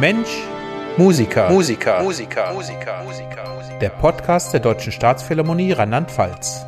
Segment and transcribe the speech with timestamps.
[0.00, 0.42] Mensch,
[0.96, 1.48] Musiker.
[1.50, 2.02] Musiker.
[2.02, 2.52] Musiker.
[2.52, 3.04] Musiker.
[3.04, 3.78] Musiker.
[3.80, 6.66] Der Podcast der Deutschen Staatsphilharmonie Rheinland-Pfalz.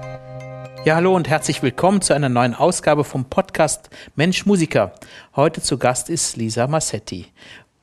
[0.85, 4.93] Ja, hallo und herzlich willkommen zu einer neuen Ausgabe vom Podcast Mensch Musiker.
[5.35, 7.27] Heute zu Gast ist Lisa Massetti.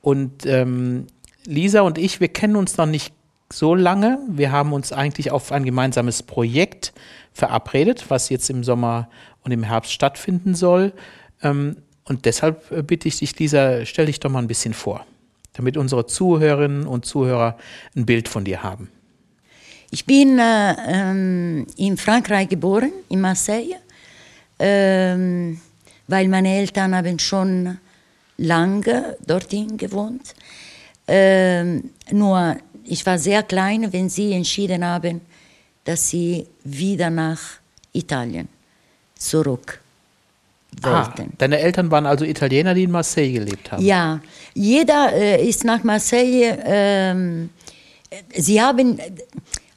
[0.00, 1.08] Und ähm,
[1.44, 3.12] Lisa und ich, wir kennen uns noch nicht
[3.52, 4.18] so lange.
[4.28, 6.94] Wir haben uns eigentlich auf ein gemeinsames Projekt
[7.34, 9.10] verabredet, was jetzt im Sommer
[9.42, 10.94] und im Herbst stattfinden soll.
[11.42, 15.04] Ähm, und deshalb äh, bitte ich dich, Lisa, stell dich doch mal ein bisschen vor,
[15.54, 17.56] damit unsere Zuhörerinnen und Zuhörer
[17.96, 18.90] ein Bild von dir haben.
[19.90, 23.76] Ich bin äh, ähm, in Frankreich geboren, in Marseille,
[24.58, 25.60] ähm,
[26.08, 27.78] weil meine Eltern haben schon
[28.36, 30.34] lange dorthin gewohnt.
[31.06, 35.20] Ähm, nur ich war sehr klein, wenn sie entschieden haben,
[35.84, 37.40] dass sie wieder nach
[37.92, 38.48] Italien
[39.16, 39.83] zurück
[40.82, 43.84] Ah, deine Eltern waren also Italiener, die in Marseille gelebt haben?
[43.84, 44.20] Ja,
[44.54, 46.58] jeder äh, ist nach Marseille.
[46.64, 47.50] Ähm,
[48.34, 48.98] sie haben,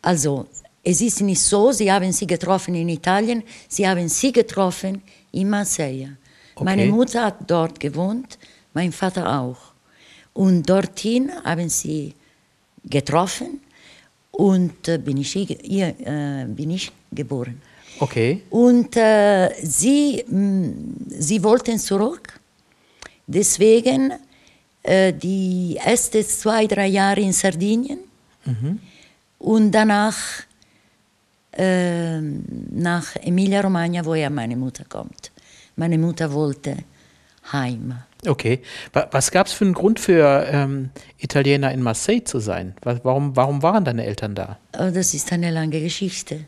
[0.02, 0.48] also
[0.84, 5.50] es ist nicht so, sie haben sie getroffen in Italien, sie haben sie getroffen in
[5.50, 6.10] Marseille.
[6.56, 6.64] Okay.
[6.64, 8.38] Meine Mutter hat dort gewohnt,
[8.74, 9.58] mein Vater auch.
[10.34, 12.14] Und dorthin haben sie
[12.86, 13.60] getroffen
[14.32, 17.62] und äh, bin, ich hier, äh, bin ich geboren.
[18.00, 18.44] Okay.
[18.50, 20.70] Und äh, sie, mh,
[21.10, 22.40] sie wollten zurück.
[23.26, 24.14] Deswegen
[24.84, 28.00] äh, die ersten zwei, drei Jahre in Sardinien
[28.46, 28.80] mhm.
[29.40, 30.16] und danach
[31.52, 35.32] äh, nach Emilia-Romagna, woher meine Mutter kommt.
[35.76, 36.78] Meine Mutter wollte
[37.52, 37.96] heim.
[38.26, 38.62] Okay.
[39.12, 42.76] Was gab es für einen Grund für ähm, Italiener in Marseille zu sein?
[42.82, 44.58] Warum, warum waren deine Eltern da?
[44.74, 46.46] Oh, das ist eine lange Geschichte.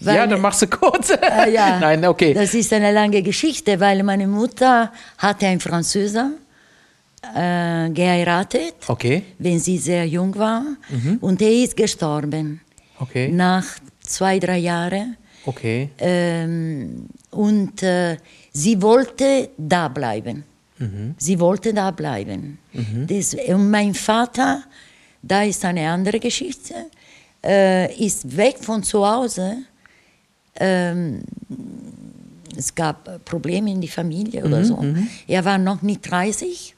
[0.00, 1.10] Weil, ja, dann machst du kurz.
[1.10, 2.34] Äh, ja, Nein, okay.
[2.34, 6.32] Das ist eine lange Geschichte, weil meine Mutter hatte einen Französer
[7.34, 9.22] äh, geheiratet, okay.
[9.38, 10.62] wenn sie sehr jung war.
[10.88, 11.18] Mhm.
[11.20, 12.60] Und er ist gestorben.
[12.98, 13.28] Okay.
[13.28, 13.64] Nach
[14.00, 15.16] zwei, drei Jahren.
[15.44, 15.90] Okay.
[15.98, 18.16] Ähm, und äh,
[18.52, 20.44] sie wollte da bleiben.
[20.78, 21.14] Mhm.
[21.18, 22.58] Sie wollte da bleiben.
[22.72, 23.06] Mhm.
[23.06, 24.62] Das, und mein Vater,
[25.22, 26.74] da ist eine andere Geschichte,
[27.44, 29.58] äh, ist weg von zu Hause
[30.58, 31.22] ähm,
[32.56, 34.76] es gab Probleme in die Familie oder mhm, so.
[34.76, 35.08] Mhm.
[35.26, 36.74] Er war noch nicht 30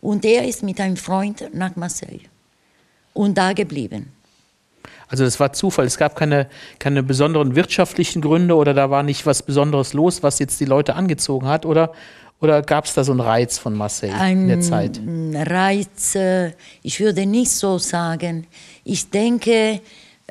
[0.00, 2.20] und er ist mit einem Freund nach Marseille
[3.12, 4.12] und da geblieben.
[5.08, 5.86] Also das war Zufall.
[5.86, 10.38] Es gab keine, keine besonderen wirtschaftlichen Gründe oder da war nicht was Besonderes los, was
[10.38, 11.92] jetzt die Leute angezogen hat oder,
[12.40, 15.00] oder gab es da so einen Reiz von Marseille Ein in der Zeit?
[15.34, 16.52] Reiz, äh,
[16.82, 18.46] ich würde nicht so sagen.
[18.84, 19.80] Ich denke,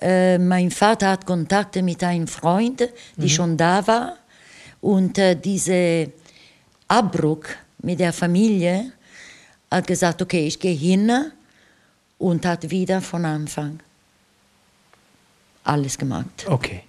[0.02, 3.30] äh, mein Vater hat Kontakte mit einem Freund, die mhm.
[3.30, 4.18] schon da war.
[4.82, 6.12] Und äh, dieser
[6.88, 7.46] Abbruch
[7.80, 8.92] mit der Familie
[9.70, 11.12] hat gesagt, okay, ich gehe hin
[12.18, 13.80] und hat wieder von Anfang
[15.64, 16.46] alles gemacht.
[16.48, 16.84] Okay.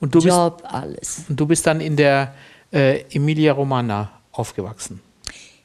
[0.00, 1.24] Und du Job, bist, alles.
[1.28, 2.34] Und du bist dann in der
[2.72, 5.00] äh, Emilia Romana aufgewachsen?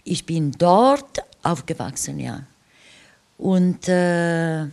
[0.04, 2.44] Ich bin dort aufgewachsen, ja.
[3.38, 4.66] Und äh,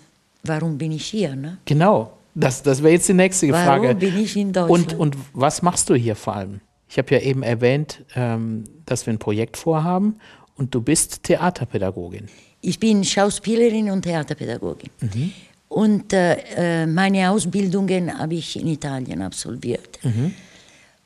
[0.45, 1.35] warum bin ich hier?
[1.37, 1.59] Ne?
[1.65, 3.89] Genau, das, das wäre jetzt die nächste warum Frage.
[3.89, 4.95] Warum bin ich in Deutschland?
[4.95, 6.61] Und, und was machst du hier vor allem?
[6.89, 10.17] Ich habe ja eben erwähnt, ähm, dass wir ein Projekt vorhaben
[10.57, 12.29] und du bist Theaterpädagogin.
[12.61, 14.91] Ich bin Schauspielerin und Theaterpädagogin.
[15.01, 15.33] Mhm.
[15.69, 19.99] Und äh, äh meine Ausbildungen habe ich in Italien absolviert.
[20.03, 20.35] Mhm.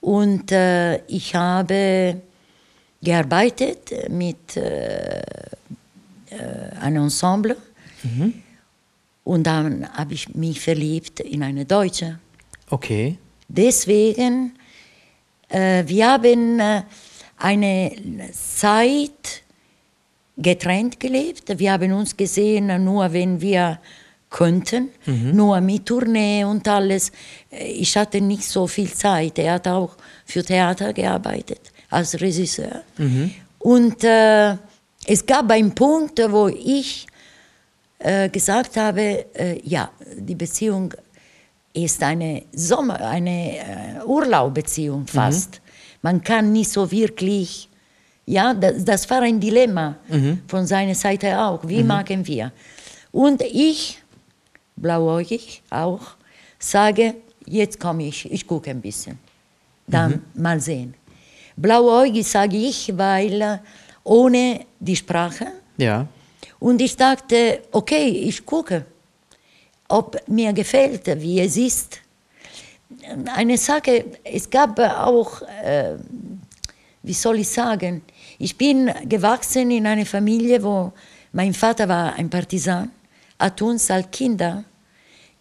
[0.00, 2.20] Und äh, ich habe
[3.02, 5.22] gearbeitet mit äh, äh
[6.80, 7.56] einem Ensemble.
[8.02, 8.34] Mhm.
[9.28, 12.18] Und dann habe ich mich verliebt in eine Deutsche.
[12.70, 13.18] Okay.
[13.46, 14.54] Deswegen,
[15.50, 16.82] äh, wir haben äh,
[17.36, 17.92] eine
[18.32, 19.42] Zeit
[20.34, 21.58] getrennt gelebt.
[21.58, 23.78] Wir haben uns gesehen, nur wenn wir
[24.30, 25.36] könnten, mhm.
[25.36, 27.12] nur mit Tournee und alles.
[27.50, 29.38] Ich hatte nicht so viel Zeit.
[29.38, 29.94] Er hat auch
[30.24, 32.80] für Theater gearbeitet als Regisseur.
[32.96, 33.34] Mhm.
[33.58, 34.56] Und äh,
[35.04, 37.06] es gab einen Punkt, wo ich
[37.98, 40.94] äh, gesagt habe, äh, ja, die Beziehung
[41.72, 45.06] ist eine Sommer, eine äh, Urlaubbeziehung mhm.
[45.06, 45.54] fast.
[45.54, 45.68] Mhm.
[46.02, 47.68] Man kann nicht so wirklich,
[48.24, 50.42] ja, das, das war ein Dilemma mhm.
[50.46, 51.66] von seiner Seite auch.
[51.66, 51.88] Wie mhm.
[51.88, 52.52] machen wir?
[53.10, 54.00] Und ich,
[54.76, 56.02] blauäugig auch,
[56.58, 57.14] sage,
[57.46, 59.18] jetzt komme ich, ich gucke ein bisschen.
[59.86, 60.42] Dann mhm.
[60.42, 60.94] mal sehen.
[61.56, 63.58] Blauäugig sage ich, weil äh,
[64.04, 65.46] ohne die Sprache,
[65.76, 66.06] ja
[66.58, 68.84] und ich dachte, okay, ich gucke,
[69.88, 72.00] ob mir gefällt, wie es ist.
[73.34, 75.96] Eine Sache, es gab auch, äh,
[77.02, 78.02] wie soll ich sagen,
[78.38, 80.92] ich bin gewachsen in einer Familie, wo
[81.32, 82.90] Mein Vater war ein Partisan,
[83.38, 84.64] hat uns als Kinder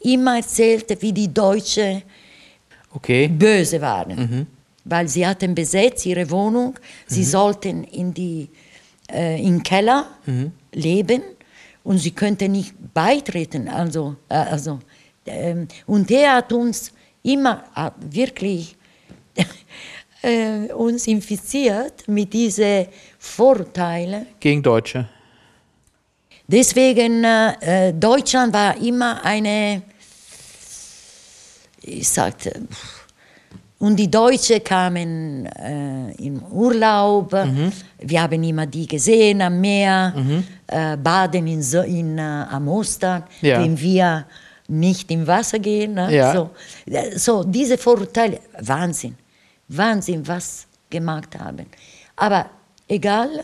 [0.01, 2.03] immer erzählt, wie die Deutschen
[2.93, 3.27] okay.
[3.27, 4.15] böse waren.
[4.15, 4.47] Mhm.
[4.83, 6.77] Weil sie hatten besetzt ihre Wohnung,
[7.07, 7.25] sie mhm.
[7.25, 8.49] sollten in die
[9.07, 10.51] äh, Keller mhm.
[10.77, 11.21] Leben
[11.83, 13.67] und sie könnten nicht beitreten.
[13.67, 14.79] Also, äh, also,
[15.25, 16.91] ähm, und er hat uns
[17.23, 18.75] immer äh, wirklich
[20.21, 22.87] äh, uns infiziert mit diesen
[23.17, 24.27] Vorurteilen.
[24.39, 25.07] Gegen Deutsche.
[26.47, 29.81] Deswegen, äh, Deutschland war immer eine,
[31.81, 32.61] ich sagte,
[33.79, 37.33] und die Deutschen kamen äh, im Urlaub.
[37.33, 37.71] Mhm.
[37.99, 40.43] Wir haben immer die gesehen am Meer, mhm.
[40.67, 43.61] Äh, baden in, in, äh, am Ostern, ja.
[43.61, 44.25] wenn wir
[44.67, 45.93] nicht im Wasser gehen.
[45.93, 46.13] Ne?
[46.13, 46.33] Ja.
[46.33, 46.49] So,
[46.85, 49.15] äh, so, diese Vorurteile, Wahnsinn.
[49.69, 51.65] Wahnsinn, was gemacht haben.
[52.15, 52.47] Aber
[52.87, 53.43] egal.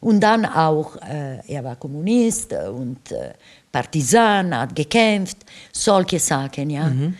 [0.00, 3.34] Und dann auch, äh, er war Kommunist und äh,
[3.70, 5.38] Partisan, hat gekämpft,
[5.72, 6.84] solche Sachen, ja.
[6.86, 7.16] Mhm.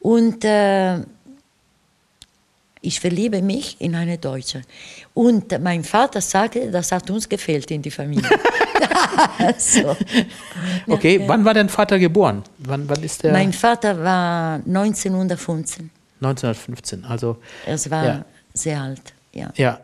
[0.00, 1.00] Und äh,
[2.84, 4.62] ich verliebe mich in eine Deutsche.
[5.14, 8.28] Und mein Vater sagte, das hat uns gefehlt in die Familie.
[9.58, 9.96] so.
[10.86, 11.28] Okay, ja.
[11.28, 12.42] wann war dein Vater geboren?
[12.58, 13.32] Wann, wann ist der?
[13.32, 15.90] Mein Vater war 1915.
[16.20, 17.38] 1915, also.
[17.66, 18.24] Es war ja.
[18.52, 19.52] sehr alt, ja.
[19.56, 19.80] Ja,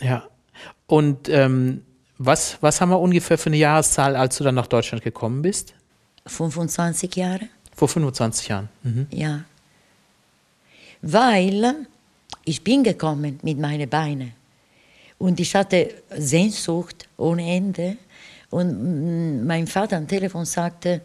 [0.00, 0.24] ja.
[0.86, 1.82] Und ähm,
[2.18, 5.74] was, was haben wir ungefähr für eine Jahreszahl, als du dann nach Deutschland gekommen bist?
[6.26, 7.48] 25 Jahre.
[7.74, 8.68] Vor 25 Jahren.
[8.82, 9.06] Mhm.
[9.10, 9.40] Ja.
[11.02, 11.86] Weil
[12.50, 14.32] ich bin gekommen mit meinen Beinen
[15.18, 17.96] und ich hatte Sehnsucht ohne Ende.
[18.50, 21.02] Und mein Vater am Telefon sagte,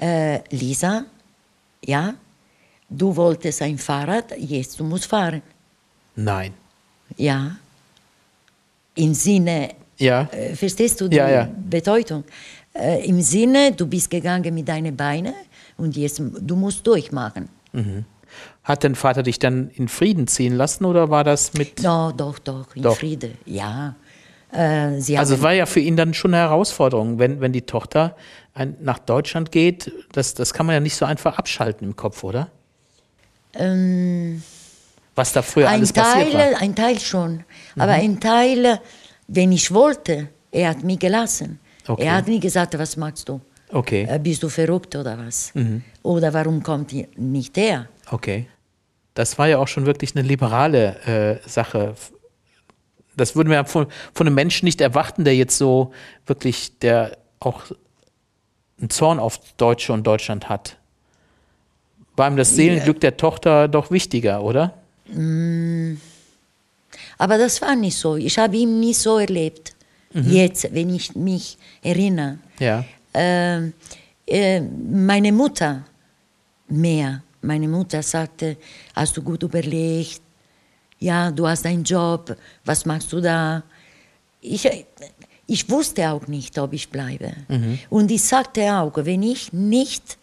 [0.00, 1.04] äh, Lisa,
[1.84, 2.14] ja,
[2.88, 5.42] du wolltest ein Fahrrad, jetzt du musst fahren.
[6.14, 6.54] Nein.
[7.16, 7.56] Ja.
[8.94, 10.28] Im Sinne, ja.
[10.30, 11.48] Äh, verstehst du die ja, ja.
[11.70, 12.22] Bedeutung?
[12.72, 15.34] Äh, Im Sinne, du bist gegangen mit deinen Beinen
[15.76, 17.48] und jetzt du musst durchmachen.
[17.72, 18.04] Mhm.
[18.64, 21.82] Hat dein Vater dich dann in Frieden ziehen lassen oder war das mit.
[21.82, 22.96] No, doch, doch, in doch.
[22.96, 23.96] Frieden, ja.
[24.52, 28.16] Äh, also es war ja für ihn dann schon eine Herausforderung, wenn, wenn die Tochter
[28.54, 29.92] ein, nach Deutschland geht.
[30.12, 32.50] Das, das kann man ja nicht so einfach abschalten im Kopf, oder?
[33.54, 34.42] Ähm,
[35.14, 36.62] Was da früher ein alles Teil, passiert war.
[36.62, 37.44] Ein Teil schon,
[37.76, 38.00] aber mhm.
[38.00, 38.80] ein Teil,
[39.28, 41.58] wenn ich wollte, er hat mich gelassen.
[41.86, 42.04] Okay.
[42.04, 43.40] Er hat nie gesagt, was magst du?
[43.70, 44.06] Okay.
[44.08, 45.50] Äh, bist du verrückt oder was?
[45.54, 45.82] Mhm.
[46.02, 47.88] Oder warum kommt nicht er?
[48.10, 48.46] Okay.
[49.14, 51.94] Das war ja auch schon wirklich eine liberale äh, Sache.
[53.16, 55.92] Das würden wir von, von einem Menschen nicht erwarten, der jetzt so
[56.26, 57.64] wirklich, der auch
[58.80, 60.78] einen Zorn auf Deutsche und Deutschland hat.
[62.16, 64.74] War ihm das Seelenglück der Tochter doch wichtiger, oder?
[65.06, 65.94] Mm.
[67.18, 68.16] Aber das war nicht so.
[68.16, 69.74] Ich habe ihn nie so erlebt.
[70.12, 70.30] Mhm.
[70.30, 72.38] Jetzt, wenn ich mich erinnere.
[72.58, 72.84] Ja.
[73.14, 73.68] Äh,
[74.26, 75.84] äh, meine Mutter
[76.68, 77.22] mehr.
[77.42, 78.56] Meine Mutter sagte,
[78.94, 80.22] hast du gut überlegt?
[80.98, 83.62] Ja, du hast einen Job, was machst du da?
[84.40, 84.68] Ich,
[85.46, 87.32] ich wusste auch nicht, ob ich bleibe.
[87.48, 87.78] Mhm.
[87.90, 90.16] Und ich sagte auch, wenn ich nicht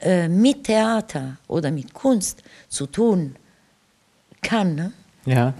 [0.00, 3.36] äh, mit Theater oder mit Kunst zu tun
[4.42, 4.92] kann, ne?
[5.24, 5.54] ja.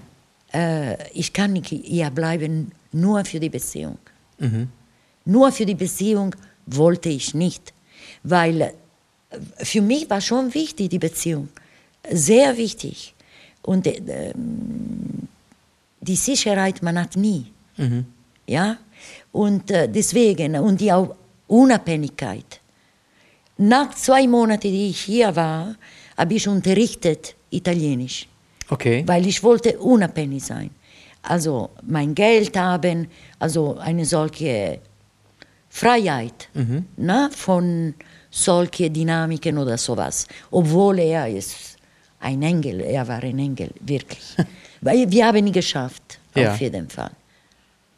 [0.53, 3.99] äh, ich kann nicht hier bleiben, nur für die Beziehung.
[4.39, 4.69] Mhm.
[5.25, 6.35] Nur für die Beziehung
[6.67, 7.73] wollte ich nicht,
[8.23, 8.75] weil
[9.57, 11.49] für mich war schon wichtig die Beziehung,
[12.11, 13.15] sehr wichtig.
[13.63, 14.33] Und äh,
[16.01, 17.47] die Sicherheit man hat nie,
[17.77, 18.07] mhm.
[18.47, 18.79] ja.
[19.33, 21.15] Und äh, deswegen und die auch
[21.47, 22.61] Unabhängigkeit.
[23.59, 25.75] Nach zwei Monaten, die ich hier war,
[26.17, 28.29] habe ich unterrichtet Italienisch,
[28.71, 29.03] okay.
[29.07, 30.71] weil ich wollte unabhängig sein.
[31.23, 33.09] Also mein Geld haben,
[33.39, 34.79] also eine solche
[35.69, 36.87] Freiheit mhm.
[36.97, 37.95] na, von
[38.31, 40.27] solchen Dynamiken oder sowas.
[40.51, 41.77] Obwohl er ist
[42.21, 44.37] ein Engel, er war ein Engel, wirklich.
[44.81, 46.53] Weil wir haben ihn geschafft, ja.
[46.53, 47.11] auf jeden Fall.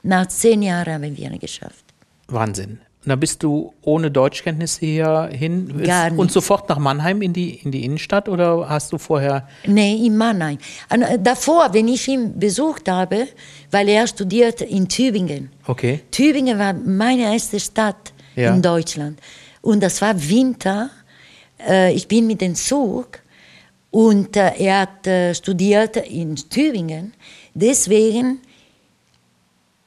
[0.02, 1.84] Nach zehn Jahren haben wir ihn geschafft.
[2.28, 2.80] Wahnsinn.
[3.04, 7.56] Und dann bist du ohne Deutschkenntnisse hier hin Gar und sofort nach Mannheim in die,
[7.56, 9.48] in die Innenstadt oder hast du vorher?
[9.66, 10.58] Nee, in Mannheim.
[10.88, 13.26] Äh, davor, wenn ich ihn besucht habe,
[13.72, 15.50] weil er studiert in Tübingen.
[15.66, 16.00] Okay.
[16.12, 18.54] Tübingen war meine erste Stadt ja.
[18.54, 19.18] in Deutschland.
[19.62, 20.90] Und das war Winter.
[21.66, 23.20] Äh, ich bin mit dem Zug
[23.90, 27.14] und äh, er hat studiert in Tübingen.
[27.54, 28.40] Deswegen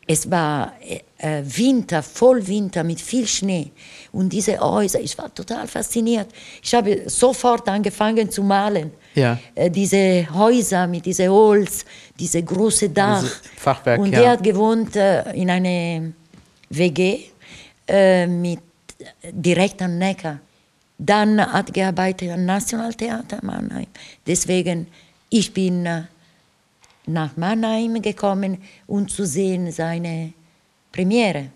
[0.07, 0.73] es war
[1.17, 3.71] äh, Winter, Vollwinter mit viel Schnee.
[4.11, 6.27] Und diese Häuser, ich war total fasziniert.
[6.61, 8.91] Ich habe sofort angefangen zu malen.
[9.15, 9.39] Ja.
[9.55, 11.85] Äh, diese Häuser mit diesem Holz,
[12.19, 13.21] diese große Dach.
[13.21, 14.21] Diese Fachwerk, Und ja.
[14.21, 16.11] er hat gewohnt äh, in einer
[16.69, 17.21] WG
[17.87, 18.59] äh, mit,
[19.31, 20.39] direkt am Neckar.
[20.97, 23.87] Dann hat gearbeitet am Nationaltheater Mannheim.
[24.25, 24.87] Deswegen,
[25.29, 26.03] ich bin äh,
[27.07, 30.33] nach Mannheim gekommen, um zu sehen seine
[30.91, 31.49] Premiere.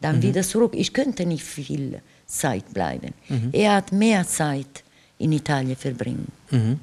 [0.00, 0.22] Dann mhm.
[0.22, 0.74] wieder zurück.
[0.76, 3.14] Ich könnte nicht viel Zeit bleiben.
[3.28, 3.50] Mhm.
[3.52, 4.84] Er hat mehr Zeit
[5.18, 6.30] in Italien verbringen.
[6.50, 6.80] Mhm.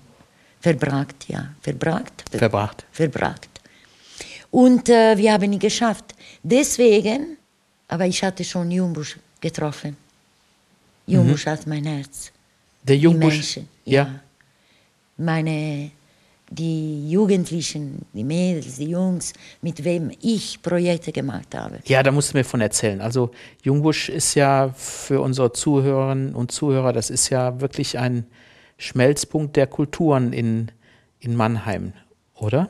[0.59, 1.53] Verbracht, ja.
[1.61, 2.23] Verbracht?
[2.31, 2.85] Ver Verbracht.
[2.91, 3.49] Verbracht.
[4.49, 6.15] Und äh, wir haben ihn geschafft.
[6.41, 7.37] Deswegen,
[7.87, 9.95] aber ich hatte schon Jungbusch getroffen.
[11.05, 11.49] Jungbusch mhm.
[11.51, 12.31] hat mein Herz.
[12.83, 13.57] Der Jungbusch?
[13.85, 13.93] Ja.
[14.03, 14.19] ja.
[15.17, 15.91] Meine
[16.49, 21.79] die Jugendlichen, die Mädels, die Jungs, mit wem ich Projekte gemacht habe.
[21.85, 23.01] Ja, da musst du mir von erzählen.
[23.01, 23.31] Also
[23.63, 28.25] Jungbusch ist ja für unsere Zuhörerinnen und Zuhörer, das ist ja wirklich ein
[28.77, 30.71] Schmelzpunkt der Kulturen in,
[31.19, 31.93] in Mannheim,
[32.35, 32.69] oder?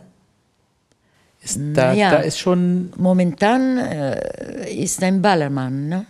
[1.41, 2.91] Ist da, ja, da ist schon.
[2.97, 6.05] Momentan äh, ist ein Ballermann ne?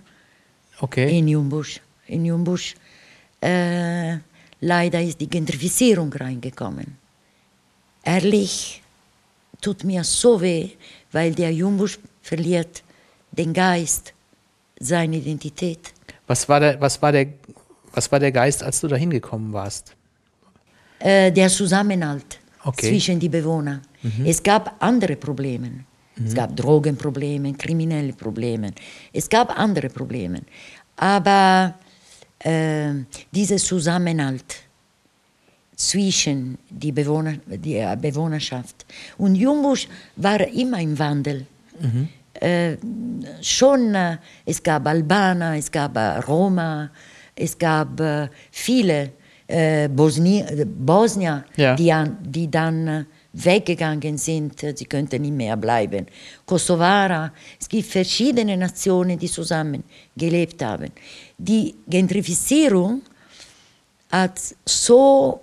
[0.80, 1.18] Okay.
[1.18, 1.82] in Jungbusch.
[2.08, 2.76] In Jungbusch.
[3.42, 4.18] Äh,
[4.62, 6.98] leider ist die Gentrifizierung reingekommen.
[8.04, 8.82] Ehrlich,
[9.62, 10.70] tut mir so weh,
[11.12, 12.84] weil der Jungbusch verliert
[13.32, 14.14] den Geist,
[14.80, 15.94] seine Identität.
[16.28, 17.28] Was war der, was war der,
[17.94, 19.96] was war der Geist, als du da hingekommen warst?
[21.00, 22.90] Äh, der Zusammenhalt okay.
[22.90, 23.82] zwischen den Bewohnern.
[24.02, 24.26] Mhm.
[24.26, 25.86] Es gab andere Probleme.
[26.16, 26.26] Mhm.
[26.26, 28.72] Es gab Drogenprobleme, kriminelle Probleme.
[29.12, 30.42] Es gab andere Probleme.
[30.96, 31.74] Aber
[32.40, 32.92] äh,
[33.32, 34.66] dieser Zusammenhalt
[35.76, 38.86] zwischen die, Bewohner, die äh, Bewohnerschaft.
[39.18, 41.46] Und Jungbusch war immer im Wandel.
[41.80, 42.08] Mhm.
[42.34, 42.78] Äh,
[43.42, 46.90] schon, äh, es gab Albaner, es gab äh, Roma,
[47.36, 49.12] es gab äh, viele
[49.48, 51.76] äh, Bosni Bosnier, ja.
[51.76, 56.08] die, die, dann weggegangen sind, sie könnten nicht mehr bleiben.
[56.46, 59.84] Kosovara, es gibt verschiedene Nationen, die zusammen
[60.16, 60.92] gelebt haben.
[61.38, 63.02] Die Gentrifizierung
[64.12, 65.42] hat so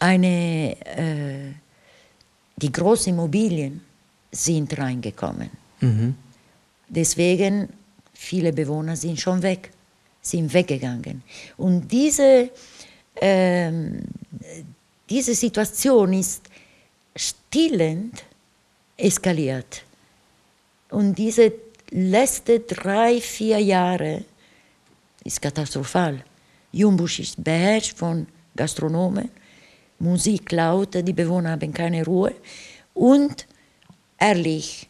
[0.00, 1.52] eine, äh,
[2.56, 3.80] die großen Immobilien
[4.32, 5.50] sind reingekommen.
[5.80, 6.14] Mhm.
[6.88, 7.68] Deswegen,
[8.12, 9.70] viele Bewohner sind schon weg,
[10.20, 11.22] sind weggegangen.
[11.56, 12.50] Und diese,
[13.14, 13.70] äh,
[15.08, 16.42] diese Situation ist
[17.14, 18.24] stillend
[18.96, 19.82] eskaliert.
[20.90, 21.52] Und diese
[21.90, 24.24] letzten drei, vier Jahre
[25.24, 26.24] ist katastrophal.
[26.72, 29.30] Jumbusch ist beherrscht von Gastronomen,
[29.98, 32.34] Musik laut, die Bewohner haben keine Ruhe
[32.94, 33.46] und
[34.18, 34.88] ehrlich,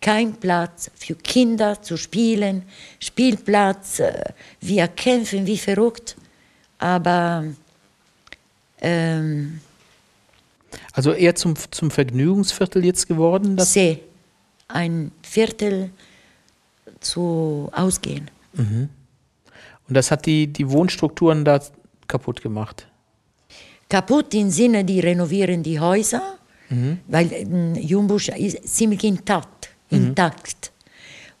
[0.00, 2.62] kein Platz für Kinder zu spielen,
[3.00, 6.16] Spielplatz, äh, wir kämpfen wie verrückt,
[6.78, 7.44] aber
[8.80, 9.60] ähm,
[10.92, 13.56] also eher zum, zum Vergnügungsviertel jetzt geworden?
[13.56, 14.00] Das See,
[14.68, 15.90] ein Viertel
[17.00, 18.30] zu ausgehen.
[18.52, 18.88] Mhm.
[19.88, 21.60] Und das hat die, die Wohnstrukturen da
[22.06, 22.86] kaputt gemacht?
[23.88, 26.98] kaputt im Sinne, die renovieren die Häuser, mhm.
[27.08, 30.08] weil äh, Jumbusch ist ziemlich intakt, mhm.
[30.08, 30.72] intakt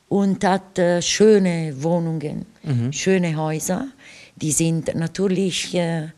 [0.08, 2.92] und hat äh, schöne Wohnungen, mhm.
[2.92, 3.88] schöne Häuser.
[4.36, 6.08] Die sind natürlich äh,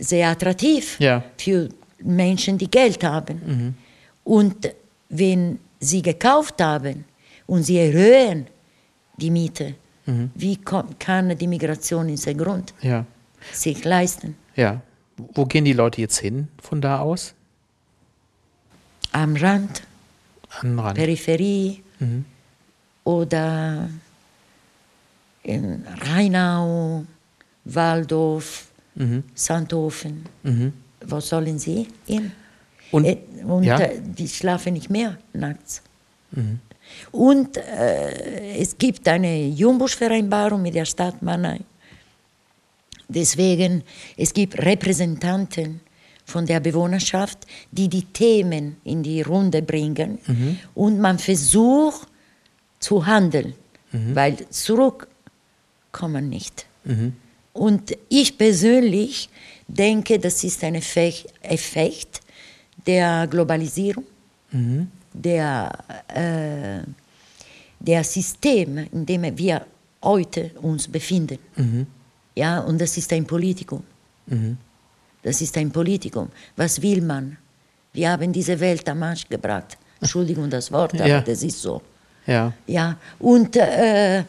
[0.00, 1.22] sehr attraktiv ja.
[1.36, 1.68] für
[2.02, 3.40] Menschen, die Geld haben.
[3.44, 3.74] Mhm.
[4.24, 4.74] Und
[5.08, 7.04] wenn sie gekauft haben
[7.46, 8.46] und sie erhöhen
[9.16, 9.74] die Miete,
[10.06, 10.30] mhm.
[10.34, 13.04] wie kann die Migration in seinem Grund ja.
[13.52, 14.36] sich leisten?
[14.56, 14.80] Ja.
[15.34, 17.34] Wo gehen die Leute jetzt hin von da aus?
[19.12, 19.82] Am Rand,
[20.60, 20.96] Am Rand.
[20.96, 22.24] Peripherie mhm.
[23.04, 23.88] oder
[25.42, 27.04] in Rheinau,
[27.64, 28.67] Waldorf,
[28.98, 29.24] mhm.
[29.34, 30.24] Sandhofen.
[30.42, 30.72] Mhm.
[31.06, 32.32] Wo sollen sie hin?
[32.90, 33.78] Und, äh, und ja?
[33.78, 35.82] äh, die schlafen nicht mehr nachts.
[36.32, 36.60] Mhm.
[37.12, 41.64] Und äh, es gibt eine Jumbusch-Vereinbarung mit der Stadt Mannheim
[43.08, 43.84] Deswegen,
[44.16, 45.80] es gibt Repräsentanten
[46.26, 50.58] von der Bewohnerschaft, die die Themen in die Runde bringen mhm.
[50.74, 52.06] und man versucht
[52.78, 53.54] zu handeln,
[53.92, 54.14] mhm.
[54.14, 55.08] weil zurück
[56.00, 56.66] man nicht.
[56.84, 57.14] Mhm.
[57.58, 59.28] Und ich persönlich
[59.66, 62.20] denke, das ist ein Effekt
[62.86, 64.04] der Globalisierung,
[64.52, 64.88] mhm.
[65.12, 65.72] der,
[66.06, 66.88] äh,
[67.80, 69.66] der System, in dem wir
[70.04, 71.38] heute uns befinden.
[71.56, 71.86] Mhm.
[72.36, 73.82] Ja, und das ist ein Politikum.
[74.26, 74.56] Mhm.
[75.22, 76.28] Das ist ein Politikum.
[76.54, 77.36] Was will man?
[77.92, 79.76] Wir haben diese Welt am Arsch gebracht.
[80.00, 81.20] Entschuldigung das Wort, aber ja.
[81.20, 81.82] das ist so.
[82.28, 82.52] Ja.
[82.66, 82.96] ja.
[83.18, 84.24] Und äh, äh,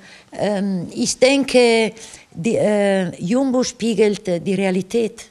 [0.91, 1.93] ich denke,
[2.31, 5.29] die, äh, Jumbo spiegelt die Realität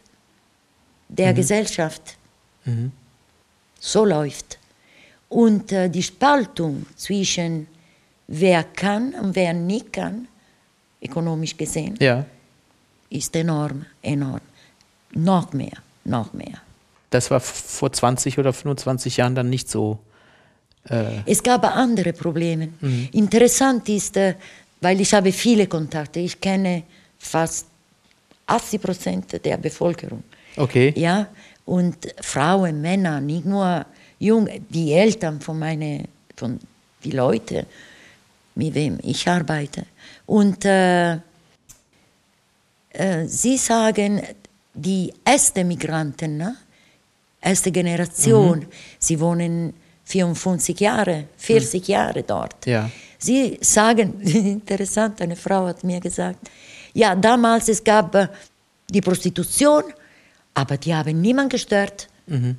[1.08, 1.36] der mhm.
[1.36, 2.16] Gesellschaft.
[2.64, 2.92] Mhm.
[3.80, 4.58] So läuft.
[5.30, 7.66] Und äh, die Spaltung zwischen
[8.26, 10.28] wer kann und wer nicht kann,
[11.02, 12.26] ökonomisch gesehen, ja.
[13.08, 14.40] ist enorm, enorm.
[15.12, 16.60] Noch mehr, noch mehr.
[17.10, 19.98] Das war vor 20 oder 25 Jahren dann nicht so.
[20.90, 22.68] Äh es gab andere Probleme.
[22.80, 23.08] Mhm.
[23.12, 24.34] Interessant ist, äh,
[24.80, 26.84] weil ich habe viele Kontakte, ich kenne
[27.18, 27.66] fast
[28.46, 30.22] 80 Prozent der Bevölkerung.
[30.56, 30.92] Okay.
[30.96, 31.28] Ja,
[31.66, 33.84] und Frauen, Männer, nicht nur
[34.18, 36.04] Junge, die Eltern von meine,
[36.34, 36.58] von
[37.04, 37.66] die Leute,
[38.54, 39.84] mit wem ich arbeite.
[40.26, 41.12] Und äh,
[42.90, 44.22] äh, sie sagen,
[44.74, 46.56] die ersten Migranten, ne?
[47.40, 48.66] erste Generation, mhm.
[48.98, 49.74] sie wohnen
[50.08, 51.92] 54 Jahre, 40 mhm.
[51.92, 52.66] Jahre dort.
[52.66, 52.90] Ja.
[53.18, 56.38] Sie sagen, interessant, eine Frau hat mir gesagt,
[56.94, 58.28] ja, damals es gab äh,
[58.88, 59.84] die Prostitution,
[60.54, 62.08] aber die haben niemand gestört.
[62.26, 62.56] Mhm.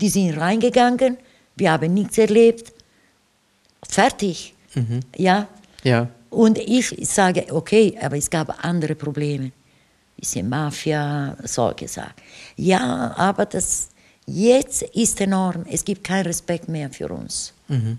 [0.00, 1.16] Die sind reingegangen,
[1.56, 2.72] wir haben nichts erlebt.
[3.88, 4.54] Fertig.
[4.74, 5.00] Mhm.
[5.16, 5.48] Ja.
[5.82, 6.08] ja.
[6.30, 9.50] Und ich sage, okay, aber es gab andere Probleme.
[10.16, 12.14] Bisschen Mafia, solche Sachen.
[12.56, 13.88] Ja, aber das
[14.26, 15.64] jetzt ist enorm.
[15.70, 17.52] Es gibt keinen Respekt mehr für uns.
[17.68, 17.98] Mhm.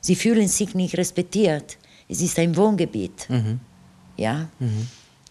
[0.00, 1.78] Sie fühlen sich nicht respektiert.
[2.08, 3.28] Es ist ein Wohngebiet.
[3.28, 3.60] Mhm.
[4.16, 4.48] Ja.
[4.58, 4.88] Mhm.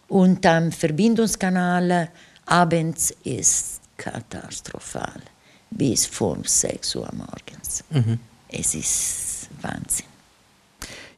[0.07, 2.09] Und am Verbindungskanal
[2.45, 5.21] abends ist katastrophal
[5.69, 7.83] bis vor 6 Uhr morgens.
[7.89, 8.19] Mhm.
[8.49, 10.05] Es ist Wahnsinn.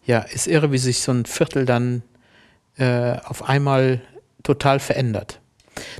[0.06, 2.04] Ja, ist irre, wie sich so ein Viertel dann
[2.78, 4.02] äh, auf einmal
[4.44, 5.40] total verändert.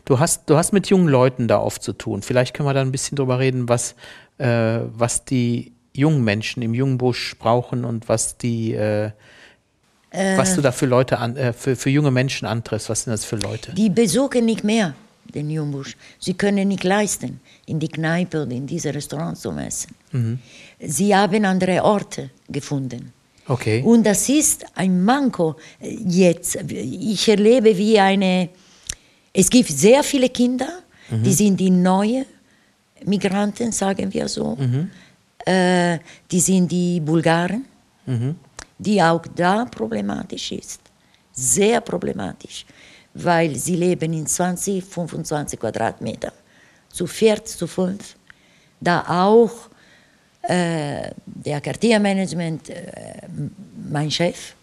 [0.06, 2.22] Du hast, du hast mit jungen Leuten da oft zu tun.
[2.22, 3.96] Vielleicht können wir da ein bisschen drüber reden, was,
[4.38, 9.12] äh, was die jungen Menschen im Jungbusch brauchen und was die, äh,
[10.10, 12.90] äh, was du da für Leute an, äh, für, für junge Menschen antriffst.
[12.90, 13.74] Was sind das für Leute?
[13.74, 14.94] Die besuchen nicht mehr
[15.34, 15.96] den Jungbusch.
[16.20, 19.96] Sie können nicht leisten, in die Kneipe oder in diese Restaurants zu essen.
[20.12, 20.40] Mhm.
[20.80, 23.14] Sie haben andere Orte gefunden.
[23.48, 23.82] Okay.
[23.84, 26.56] Und das ist ein Manko jetzt.
[26.72, 28.50] Ich erlebe wie eine,
[29.34, 30.70] es gibt sehr viele Kinder,
[31.10, 31.24] mhm.
[31.24, 32.26] die sind die neuen
[33.06, 34.56] Migranten, sagen wir so.
[34.56, 34.90] Mhm.
[35.46, 36.00] Äh,
[36.32, 37.66] die sind die Bulgaren,
[38.06, 38.36] mhm.
[38.78, 40.82] die auch da problematisch ist.
[41.34, 42.66] Sehr problematisch
[43.14, 46.34] weil sie leben in 20, 25 Quadratmeter,
[46.90, 48.16] zu viert, zu fünf.
[48.80, 49.70] Da auch
[50.42, 53.28] äh, der Quartiermanagement, äh,
[53.90, 54.56] mein Chef,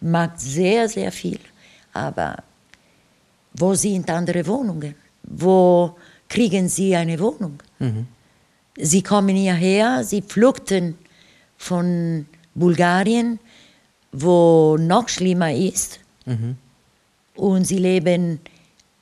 [0.00, 1.40] macht sehr, sehr viel.
[1.92, 2.36] Aber
[3.58, 4.94] wo sind andere Wohnungen?
[5.22, 5.96] Wo
[6.28, 7.62] kriegen sie eine Wohnung?
[7.78, 8.06] Mhm.
[8.76, 10.96] Sie kommen hierher, sie flüchten
[11.56, 13.40] von Bulgarien,
[14.12, 16.00] wo noch schlimmer ist.
[16.24, 16.56] Mhm
[17.38, 18.40] und sie leben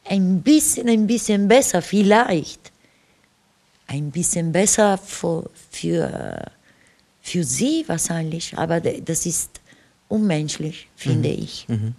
[0.05, 2.71] ein bisschen, ein bisschen besser, vielleicht.
[3.87, 6.51] Ein bisschen besser für, für,
[7.23, 9.61] für sie wahrscheinlich, aber das ist
[10.09, 11.35] unmenschlich, finde mhm.
[11.35, 11.69] ich.
[11.69, 11.95] Mhm.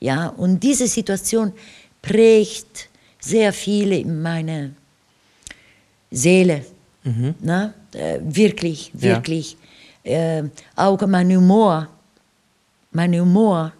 [0.00, 1.52] Ja, und diese Situation
[2.02, 2.88] prägt
[3.20, 4.72] sehr viel in meine
[6.10, 6.64] Seele.
[7.04, 7.34] Mhm.
[7.40, 7.74] Ne?
[7.92, 9.56] Äh, wirklich, wirklich.
[10.02, 10.38] Ja.
[10.38, 11.88] Äh, auch mein Humor.
[12.92, 13.72] Mein Humor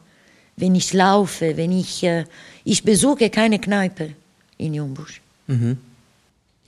[0.60, 2.24] wenn ich laufe, wenn ich, äh,
[2.64, 4.12] ich besuche keine Kneipe
[4.58, 5.20] in Jungbusch.
[5.46, 5.78] Mhm.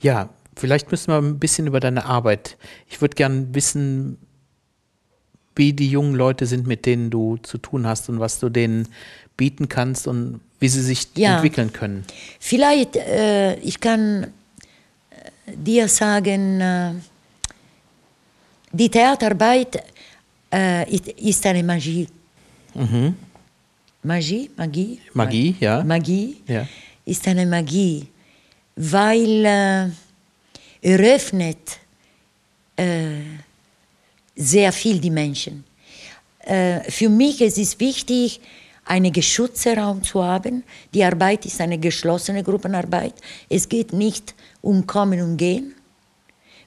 [0.01, 2.57] Ja, vielleicht müssen wir ein bisschen über deine Arbeit.
[2.89, 4.17] Ich würde gerne wissen,
[5.55, 8.87] wie die jungen Leute sind, mit denen du zu tun hast und was du denen
[9.37, 11.35] bieten kannst und wie sie sich ja.
[11.35, 12.05] entwickeln können.
[12.39, 14.27] Vielleicht, äh, ich kann äh,
[15.55, 16.93] dir sagen, äh,
[18.71, 19.83] die Theaterarbeit
[20.51, 22.07] äh, ist, eine Magie.
[22.73, 23.15] Mhm.
[24.03, 24.99] Magie, Magie.
[25.13, 25.83] Magie, ja.
[25.83, 26.67] Magie ja.
[27.05, 28.07] ist eine Magie,
[28.75, 29.89] weil äh,
[30.81, 31.79] eröffnet
[32.75, 33.19] äh,
[34.35, 35.63] sehr viel die Menschen.
[36.39, 38.41] Äh, für mich ist es wichtig,
[38.85, 40.63] einen geschützten Raum zu haben.
[40.93, 43.13] Die Arbeit ist eine geschlossene Gruppenarbeit.
[43.49, 45.73] Es geht nicht um Kommen und Gehen.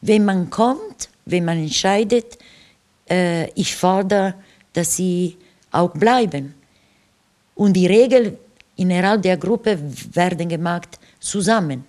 [0.00, 2.38] Wenn man kommt, wenn man entscheidet,
[3.09, 4.35] äh, ich fordere,
[4.72, 5.37] dass sie
[5.70, 6.55] auch bleiben.
[7.55, 8.37] Und die Regeln
[8.76, 9.79] innerhalb der Gruppe
[10.12, 11.85] werden gemacht zusammen.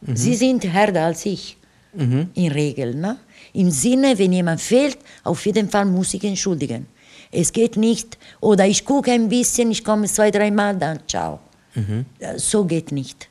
[0.00, 0.16] Mhm.
[0.16, 1.56] Sie sind härter als ich
[1.92, 2.30] mhm.
[2.34, 3.00] in Regeln.
[3.00, 3.16] Ne?
[3.52, 6.86] Im Sinne, wenn jemand fehlt, auf jeden Fall muss ich entschuldigen.
[7.32, 11.38] Es geht nicht, oder ich gucke ein bisschen, ich komme zwei, dreimal, dann ciao.
[11.74, 12.04] Mhm.
[12.36, 13.28] So geht nicht.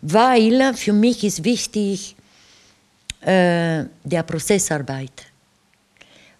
[0.00, 2.14] Weil für mich ist wichtig
[3.20, 5.26] äh, der Prozessarbeit.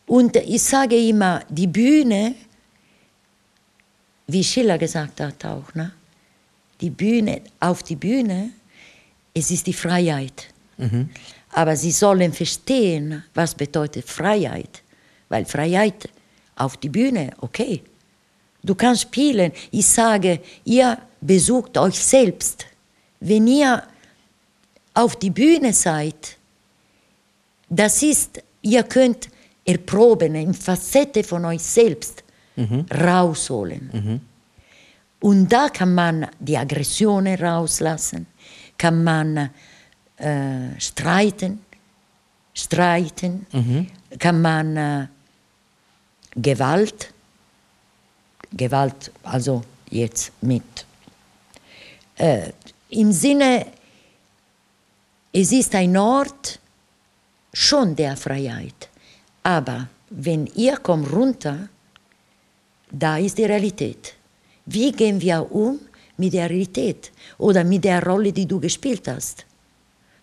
[0.06, 2.34] Und ich sage immer, die Bühne
[4.26, 5.92] wie Schiller gesagt hat auch, ne?
[6.80, 8.50] die Bühne, auf die Bühne,
[9.32, 10.48] es ist die Freiheit.
[10.76, 11.08] Mhm.
[11.52, 14.82] Aber sie sollen verstehen, was bedeutet Freiheit.
[15.28, 16.08] Weil Freiheit
[16.56, 17.82] auf die Bühne, okay.
[18.62, 19.52] Du kannst spielen.
[19.70, 22.66] Ich sage, ihr besucht euch selbst.
[23.20, 23.82] Wenn ihr
[24.94, 26.36] auf die Bühne seid,
[27.68, 29.28] das ist, ihr könnt
[29.64, 32.24] erproben, in Facette von euch selbst
[32.56, 32.86] mhm.
[32.92, 33.90] rausholen.
[33.92, 34.20] Mhm.
[35.20, 38.26] Und da kann man die Aggressionen rauslassen,
[38.76, 39.50] kann man
[40.16, 41.60] äh, streiten,
[42.54, 43.86] streiten, mhm.
[44.18, 45.06] kann man äh,
[46.36, 47.12] Gewalt,
[48.52, 50.86] Gewalt, also jetzt mit,
[52.16, 52.52] äh,
[52.90, 53.66] im Sinne,
[55.32, 56.58] es ist ein Ort
[57.52, 58.88] schon der Freiheit,
[59.42, 61.68] aber wenn ihr kommt runter,
[62.90, 64.14] da ist die Realität.
[64.66, 65.78] Wie gehen wir um
[66.16, 69.44] mit der Realität oder mit der Rolle, die du gespielt hast?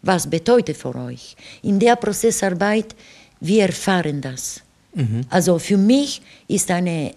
[0.02, 1.36] Was bedeutet für euch?
[1.62, 2.96] In der Prozessarbeit,
[3.40, 4.63] wir erfahren das.
[4.94, 5.22] Mhm.
[5.30, 7.14] Also für mich ist eine,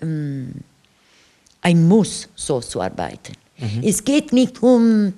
[0.00, 0.54] ähm,
[1.62, 3.34] ein Muss, so zu arbeiten.
[3.58, 3.82] Mhm.
[3.84, 5.12] Es geht nicht um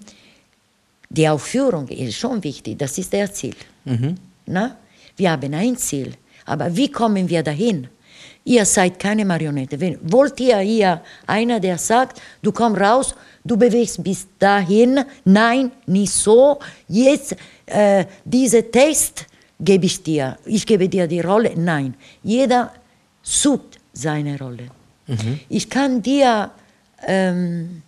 [1.08, 3.54] die Aufführung, ist schon wichtig, das ist der Ziel.
[3.84, 4.16] Mhm.
[4.46, 4.76] Na?
[5.16, 6.14] Wir haben ein Ziel,
[6.46, 7.88] aber wie kommen wir dahin?
[8.44, 9.78] Ihr seid keine Marionette.
[9.78, 15.70] Wenn, wollt ihr hier einer, der sagt, du komm raus, du bewegst bis dahin, nein,
[15.86, 19.26] nicht so, jetzt äh, dieser Test
[19.62, 21.94] gebe ich dir, ich gebe dir die Rolle, nein.
[22.22, 22.72] Jeder
[23.22, 24.68] sucht seine Rolle.
[25.06, 25.40] Mhm.
[25.48, 26.50] Ich kann dir,
[27.06, 27.82] ähm,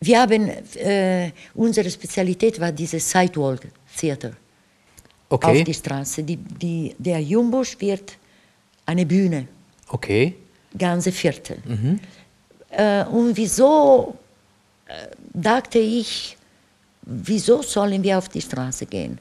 [0.00, 4.32] wir haben, äh, unsere Spezialität war dieses Sidewalk Theater
[5.28, 5.60] okay.
[5.60, 6.22] auf die Straße.
[6.22, 8.16] Die, die, der Jumbusch wird
[8.86, 9.46] eine Bühne.
[9.88, 10.36] Okay.
[10.76, 11.58] Ganze Viertel.
[11.64, 12.00] Mhm.
[12.70, 14.16] Äh, und wieso
[14.86, 16.36] äh, dachte ich,
[17.02, 19.18] wieso sollen wir auf die Straße gehen?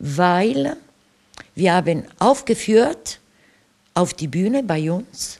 [0.00, 0.76] Weil
[1.54, 3.20] wir haben aufgeführt
[3.94, 5.38] auf die Bühne bei uns.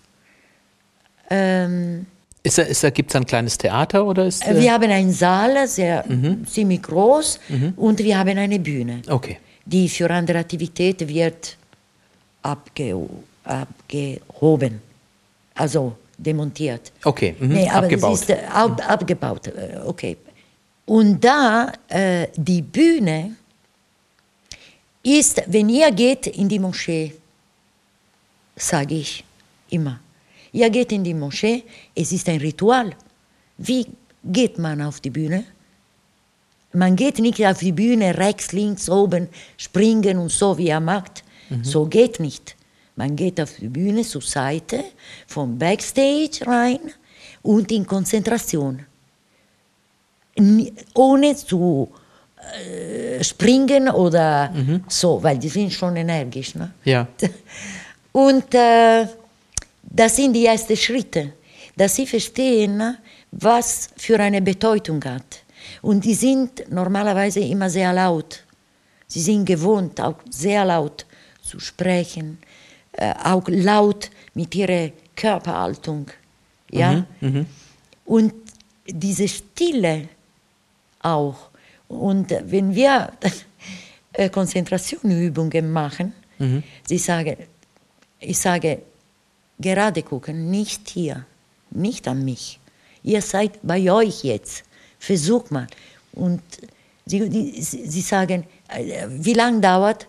[1.29, 2.07] Ähm,
[2.43, 5.13] ist da, ist da, Gibt es ein kleines Theater oder ist äh, Wir haben einen
[5.13, 6.47] Saal, sehr, mhm.
[6.47, 7.73] ziemlich groß, mhm.
[7.77, 9.39] und wir haben eine Bühne, okay.
[9.65, 11.57] die für andere Aktivitäten wird
[12.43, 14.81] abgehoben abgehoben,
[15.55, 16.93] also demontiert.
[17.05, 17.49] Okay, mhm.
[17.49, 18.15] nee, aber abgebaut.
[18.15, 20.17] ist, äh, ab, abgebaut, äh, okay.
[20.87, 23.37] Und da äh, die Bühne
[25.03, 27.15] ist, wenn ihr geht in die Moschee,
[28.57, 29.25] sage ich
[29.71, 30.01] immer,
[30.53, 32.95] ihr geht in die Moschee, es ist ein Ritual.
[33.59, 33.87] Wie
[34.25, 35.45] geht man auf die Bühne?
[36.73, 41.25] Man geht nicht auf die Bühne rechts, links, oben, springen und so, wie er macht.
[41.49, 41.65] Mhm.
[41.65, 42.57] So geht nicht.
[42.95, 44.85] Man geht auf die Bühne zur Seite,
[45.27, 46.81] vom Backstage rein
[47.43, 48.85] und in Konzentration.
[50.95, 51.91] Ohne zu
[53.23, 54.85] springen oder mhm.
[54.89, 56.55] so, weil die sind schon energisch.
[56.55, 56.73] Ne?
[56.85, 57.07] Ja.
[58.13, 59.07] Und äh,
[59.83, 61.33] das sind die ersten Schritte,
[61.77, 62.97] dass sie verstehen,
[63.31, 65.43] was für eine Bedeutung hat.
[65.83, 68.43] Und die sind normalerweise immer sehr laut.
[69.07, 71.07] Sie sind gewohnt, auch sehr laut
[71.43, 72.39] zu sprechen,
[72.93, 76.07] äh, auch laut mit ihrer Körperhaltung.
[76.71, 77.05] Ja?
[77.21, 77.45] Mhm, mh.
[78.05, 78.35] Und
[78.87, 80.09] diese Stille
[81.01, 81.50] auch.
[81.91, 83.13] Und wenn wir
[84.13, 86.63] äh, Konzentrationübungen machen, mhm.
[86.87, 87.37] sie sagen,
[88.19, 88.83] ich sage,
[89.59, 91.27] gerade gucken, nicht hier,
[91.71, 92.59] nicht an mich.
[93.03, 94.65] Ihr seid bei euch jetzt.
[94.99, 95.67] Versucht mal.
[96.13, 96.43] Und
[97.07, 100.07] sie, die, sie sagen, äh, wie lange dauert?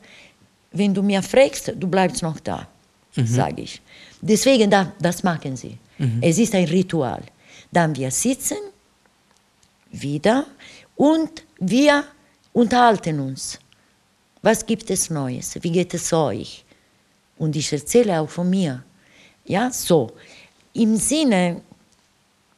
[0.72, 2.67] Wenn du mir fragst, du bleibst noch da
[3.15, 3.26] mhm.
[3.26, 3.82] sage ich.
[4.22, 5.78] Deswegen, da, das machen sie.
[5.98, 6.20] Mhm.
[6.22, 7.24] Es ist ein Ritual.
[7.72, 8.58] Dann wir sitzen
[9.91, 10.46] wieder
[10.96, 12.04] und wir
[12.54, 13.60] unterhalten uns.
[14.41, 15.56] Was gibt es Neues?
[15.62, 16.65] Wie geht es euch?
[17.38, 18.84] Und ich erzähle auch von mir.
[19.45, 20.12] Ja, so.
[20.74, 21.62] Im Sinne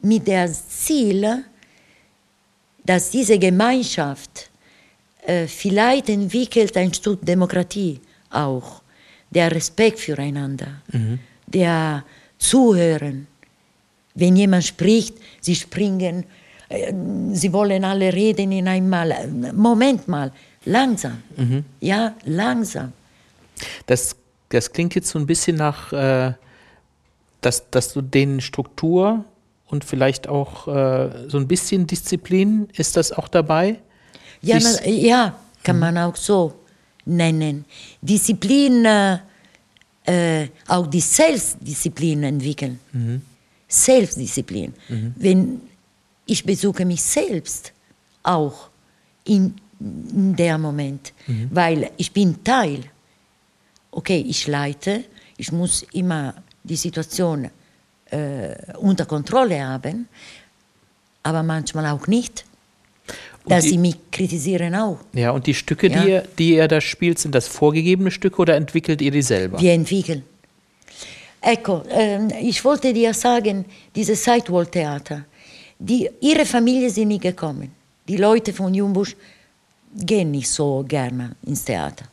[0.02, 1.44] mit dem Ziel,
[2.86, 4.50] dass diese Gemeinschaft
[5.26, 8.82] äh, vielleicht entwickelt ein Stück Demokratie auch
[9.30, 11.20] der Respekt füreinander, mhm.
[11.48, 12.06] der
[12.38, 13.28] Zuhören.
[14.16, 16.26] Wenn jemand spricht, sie springen,
[17.34, 19.28] sie wollen alle reden in einmal.
[19.54, 20.32] Moment mal,
[20.66, 21.22] langsam.
[21.38, 21.66] Mhm.
[21.80, 22.94] Ja, langsam.
[23.86, 24.16] Das,
[24.50, 26.34] das klingt jetzt so ein bisschen nach, äh,
[27.42, 29.26] dass, dass du den Struktur
[29.68, 33.80] und vielleicht auch äh, so ein bisschen Disziplin, ist das auch dabei?
[34.42, 35.80] Ja, na, ja kann mhm.
[35.80, 36.54] man auch so
[37.06, 37.66] nennen.
[38.02, 39.18] Disziplin, äh,
[40.06, 42.80] äh, auch die Selbstdisziplin entwickeln.
[42.92, 43.22] Mhm.
[43.68, 44.74] Selbstdisziplin.
[44.90, 45.14] Mhm.
[45.16, 45.62] Wenn
[46.26, 47.74] ich besuche mich selbst
[48.24, 48.70] auch
[49.26, 51.50] in in der Moment, mhm.
[51.52, 52.80] weil ich bin Teil.
[53.92, 55.04] Okay, ich leite,
[55.38, 56.34] ich muss immer
[56.64, 57.50] die Situation
[58.10, 60.08] äh, unter Kontrolle haben,
[61.22, 62.46] aber manchmal auch nicht.
[63.46, 65.00] dass die, sie mich kritisieren auch.
[65.12, 66.02] Ja, und die Stücke, ja.
[66.02, 69.60] die, ihr, die ihr da spielt, sind das vorgegebene Stücke oder entwickelt ihr die selber?
[69.60, 70.24] Wir entwickeln.
[71.42, 75.26] Ecco, äh, ich wollte dir sagen, dieses Sidewall-Theater,
[75.84, 77.72] die, ihre Familie sind nie gekommen.
[78.08, 79.16] Die Leute von Jungbusch
[79.94, 82.06] gehen nicht so gerne ins Theater.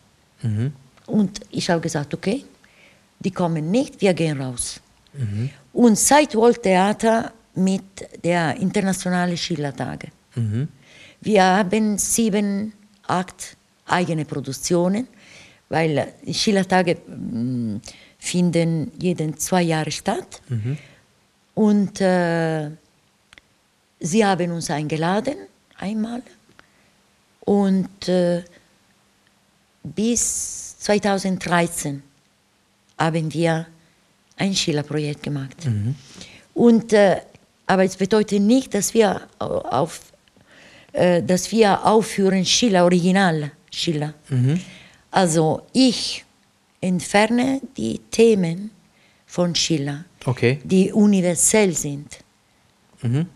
[0.43, 0.73] Mhm.
[1.07, 2.45] Und ich habe gesagt, okay,
[3.21, 4.81] die kommen nicht, wir gehen raus.
[5.13, 5.51] Mhm.
[5.73, 7.85] Und Sidewall Theater mit
[8.25, 10.09] der Internationalen Schillertage.
[10.35, 10.69] Mhm.
[11.21, 12.73] Wir haben sieben,
[13.07, 13.57] acht
[13.87, 15.07] eigene Produktionen,
[15.69, 17.77] weil Schillertage mm,
[18.19, 20.41] finden jeden zwei Jahre statt.
[20.49, 20.79] Mhm.
[21.55, 22.71] Und äh,
[24.01, 25.37] sie haben uns eingeladen
[25.77, 26.23] einmal.
[27.41, 28.43] Und äh,
[29.83, 32.03] bis 2013
[32.99, 33.67] haben wir
[34.37, 35.65] ein Schillerprojekt gemacht.
[35.65, 35.95] Mhm.
[36.55, 37.21] Und, äh,
[37.67, 40.01] aber es bedeutet nicht, dass wir, auf,
[40.93, 44.15] äh, dass wir aufführen Schiller, Original Schiller.
[44.29, 44.61] Mhm.
[45.11, 46.25] Also ich
[46.81, 48.71] entferne die Themen
[49.27, 50.59] von Schiller, okay.
[50.65, 52.19] die universell sind,
[53.03, 53.27] mhm.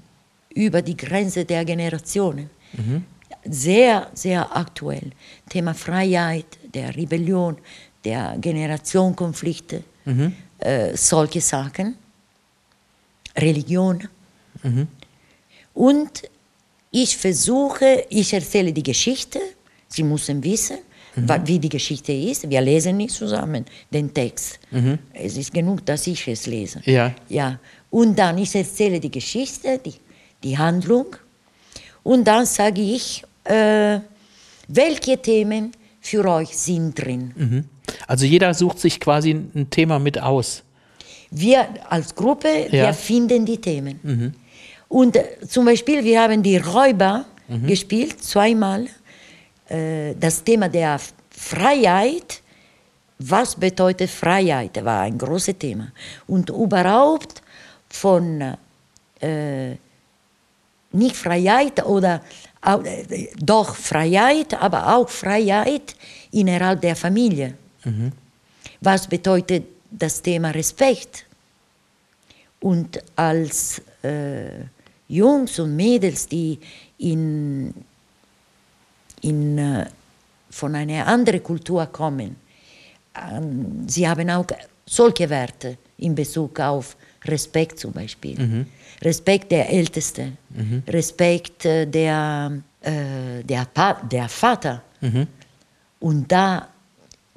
[0.54, 2.50] Über die Grenze der Generationen.
[2.72, 3.04] Mhm.
[3.44, 5.10] Sehr, sehr aktuell.
[5.48, 7.58] Thema Freiheit, der Rebellion,
[8.04, 10.34] der Generationenkonflikte, mhm.
[10.58, 11.96] äh, solche Sachen,
[13.36, 14.08] Religion.
[14.62, 14.88] Mhm.
[15.74, 16.22] Und
[16.90, 19.40] ich versuche, ich erzähle die Geschichte,
[19.88, 20.78] Sie müssen wissen,
[21.14, 21.28] mhm.
[21.44, 22.48] wie die Geschichte ist.
[22.48, 24.58] Wir lesen nicht zusammen den Text.
[24.70, 24.98] Mhm.
[25.12, 26.80] Es ist genug, dass ich es lese.
[26.84, 27.14] Ja.
[27.28, 27.58] Ja.
[27.90, 29.94] Und dann ich erzähle die Geschichte, die,
[30.44, 31.16] die Handlung.
[32.02, 33.98] Und dann sage ich, äh,
[34.68, 37.32] welche Themen für euch sind drin.
[37.34, 37.64] Mhm.
[38.06, 40.62] Also jeder sucht sich quasi ein Thema mit aus.
[41.30, 42.86] Wir als Gruppe, ja.
[42.86, 43.98] wir finden die Themen.
[44.02, 44.34] Mhm.
[44.88, 47.66] Und äh, zum Beispiel, wir haben die Räuber mhm.
[47.66, 48.86] gespielt, zweimal.
[49.68, 52.42] Äh, das Thema der Freiheit,
[53.18, 55.92] was bedeutet Freiheit, war ein großes Thema.
[56.26, 57.42] Und überhaupt
[57.88, 58.56] von
[59.20, 59.76] äh,
[60.94, 62.22] nicht Freiheit oder
[62.64, 65.94] äh, doch Freiheit, aber auch Freiheit
[66.30, 67.54] innerhalb der Familie.
[67.84, 68.12] Mhm.
[68.80, 71.26] Was bedeutet das Thema Respekt?
[72.60, 74.64] Und als äh,
[75.08, 76.58] Jungs und Mädels, die
[76.98, 77.74] in,
[79.20, 79.86] in, äh,
[80.50, 82.36] von einer anderen Kultur kommen,
[83.14, 84.46] ähm, sie haben auch
[84.86, 88.38] solche Werte in Bezug auf Respekt zum Beispiel.
[88.38, 88.66] Mhm.
[89.02, 90.82] Respekt der Ältesten, mhm.
[90.88, 93.66] Respekt äh, der, äh, der,
[94.10, 94.82] der Vater.
[95.00, 95.26] Mhm.
[96.00, 96.68] Und da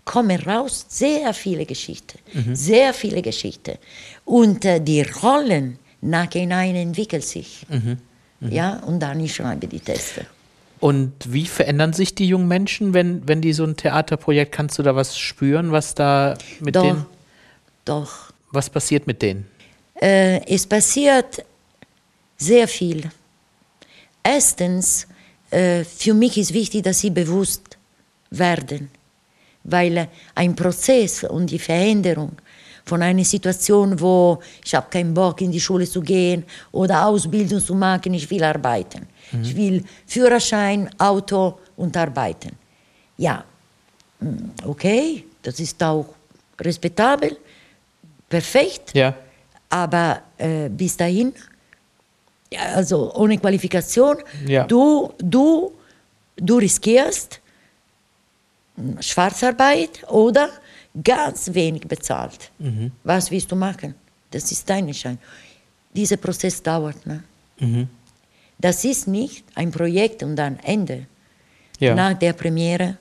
[0.06, 2.56] kommen raus sehr viele Geschichten, mhm.
[2.56, 3.78] sehr viele Geschichten.
[4.26, 7.66] Und äh, die Rollen nachhinein entwickeln sich.
[7.70, 7.98] Mhm.
[8.40, 8.52] Mhm.
[8.52, 10.26] Ja, und dann ich schreibe die Texte.
[10.80, 14.84] Und wie verändern sich die jungen Menschen, wenn, wenn die so ein Theaterprojekt, kannst du
[14.84, 17.06] da was spüren, was da mit doch, denen?
[17.84, 18.32] Doch.
[18.52, 19.48] Was passiert mit denen?
[20.02, 21.44] Äh, es passiert
[22.38, 23.10] sehr viel.
[24.24, 25.08] Erstens,
[25.50, 27.78] äh, für mich ist wichtig, dass sie bewusst
[28.30, 28.90] werden,
[29.64, 32.34] weil ein Prozess und die Veränderung
[32.86, 37.60] von einer Situation, wo ich habe keinen Bock in die Schule zu gehen oder Ausbildung
[37.60, 39.08] zu machen, ich will arbeiten.
[39.32, 39.42] Mhm.
[39.44, 42.52] Ich will Führerschein, Auto und arbeiten.
[43.18, 43.44] Ja,
[44.20, 46.14] hm, okay, das ist auch
[46.60, 47.38] respektabel,
[48.30, 48.94] perfekt.
[48.94, 49.14] Ja.
[49.70, 51.34] Aber äh, bis dahin,
[52.74, 54.64] also ohne Qualifikation, ja.
[54.66, 55.74] du, du,
[56.36, 57.42] du riskierst
[59.00, 60.50] Schwarzarbeit oder
[61.04, 62.52] ganz wenig bezahlt.
[62.60, 62.92] Mhm.
[63.04, 63.96] Was willst du machen?
[64.32, 65.18] Das ist dein Schein.
[65.94, 67.06] Dieser Prozess dauert.
[67.06, 67.24] Ne?
[67.60, 67.88] Mhm.
[68.58, 71.06] Das ist nicht ein Projekt und dann Ende.
[71.80, 71.94] Ja.
[71.94, 72.98] Nach der Premiere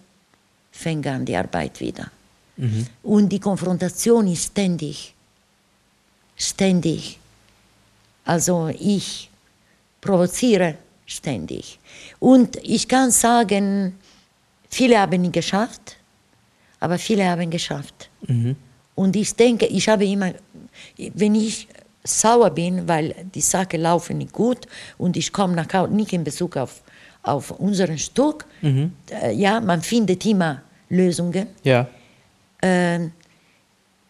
[0.70, 2.10] fängt an die Arbeit wieder.
[2.56, 2.86] Mhm.
[3.02, 5.14] Und die Konfrontation ist ständig
[6.36, 7.18] ständig.
[8.24, 9.30] Also ich
[10.00, 11.78] provoziere ständig.
[12.18, 13.98] Und ich kann sagen,
[14.68, 15.96] viele haben nicht geschafft,
[16.80, 18.10] aber viele haben geschafft.
[18.26, 18.56] Mhm.
[18.94, 20.32] Und ich denke, ich habe immer,
[20.96, 21.68] wenn ich
[22.02, 24.66] sauer bin, weil die Sachen laufen nicht gut
[24.98, 26.82] und ich komme nach Hause, nicht in Bezug auf,
[27.22, 28.92] auf unseren Stück, mhm.
[29.10, 31.48] äh, ja, man findet immer Lösungen.
[31.64, 31.88] Ja.
[32.62, 33.08] Äh,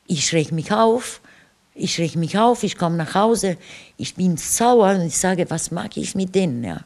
[0.07, 1.21] ich schrecke mich auf
[1.77, 3.57] ich reg mich auf, ich komme nach Hause,
[3.97, 6.65] ich bin sauer und ich sage, was mag ich mit denen?
[6.65, 6.81] Ja.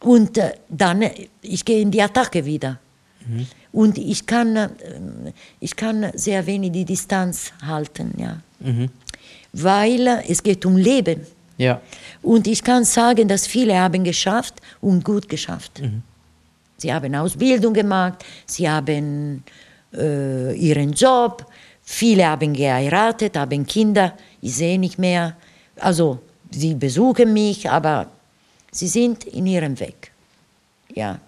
[0.00, 2.78] Und äh, dann, äh, ich gehe in die Attacke wieder.
[3.26, 3.46] Mhm.
[3.72, 4.68] Und ich kann, äh,
[5.60, 8.40] ich kann sehr wenig die Distanz halten, ja.
[8.60, 8.90] Mhm.
[9.52, 11.20] Weil äh, es geht um Leben.
[11.56, 11.80] Ja.
[12.22, 15.80] Und ich kann sagen, dass viele haben geschafft und gut geschafft.
[15.80, 16.02] Mhm.
[16.76, 19.44] Sie haben Ausbildung gemacht, sie haben
[19.96, 21.46] ihren Job,
[21.84, 25.36] viele haben geheiratet, haben Kinder, ich sehe nicht mehr.
[25.78, 26.18] Also
[26.50, 28.08] sie besuchen mich, aber
[28.70, 30.10] sie sind in ihrem Weg.
[30.94, 31.20] Ja.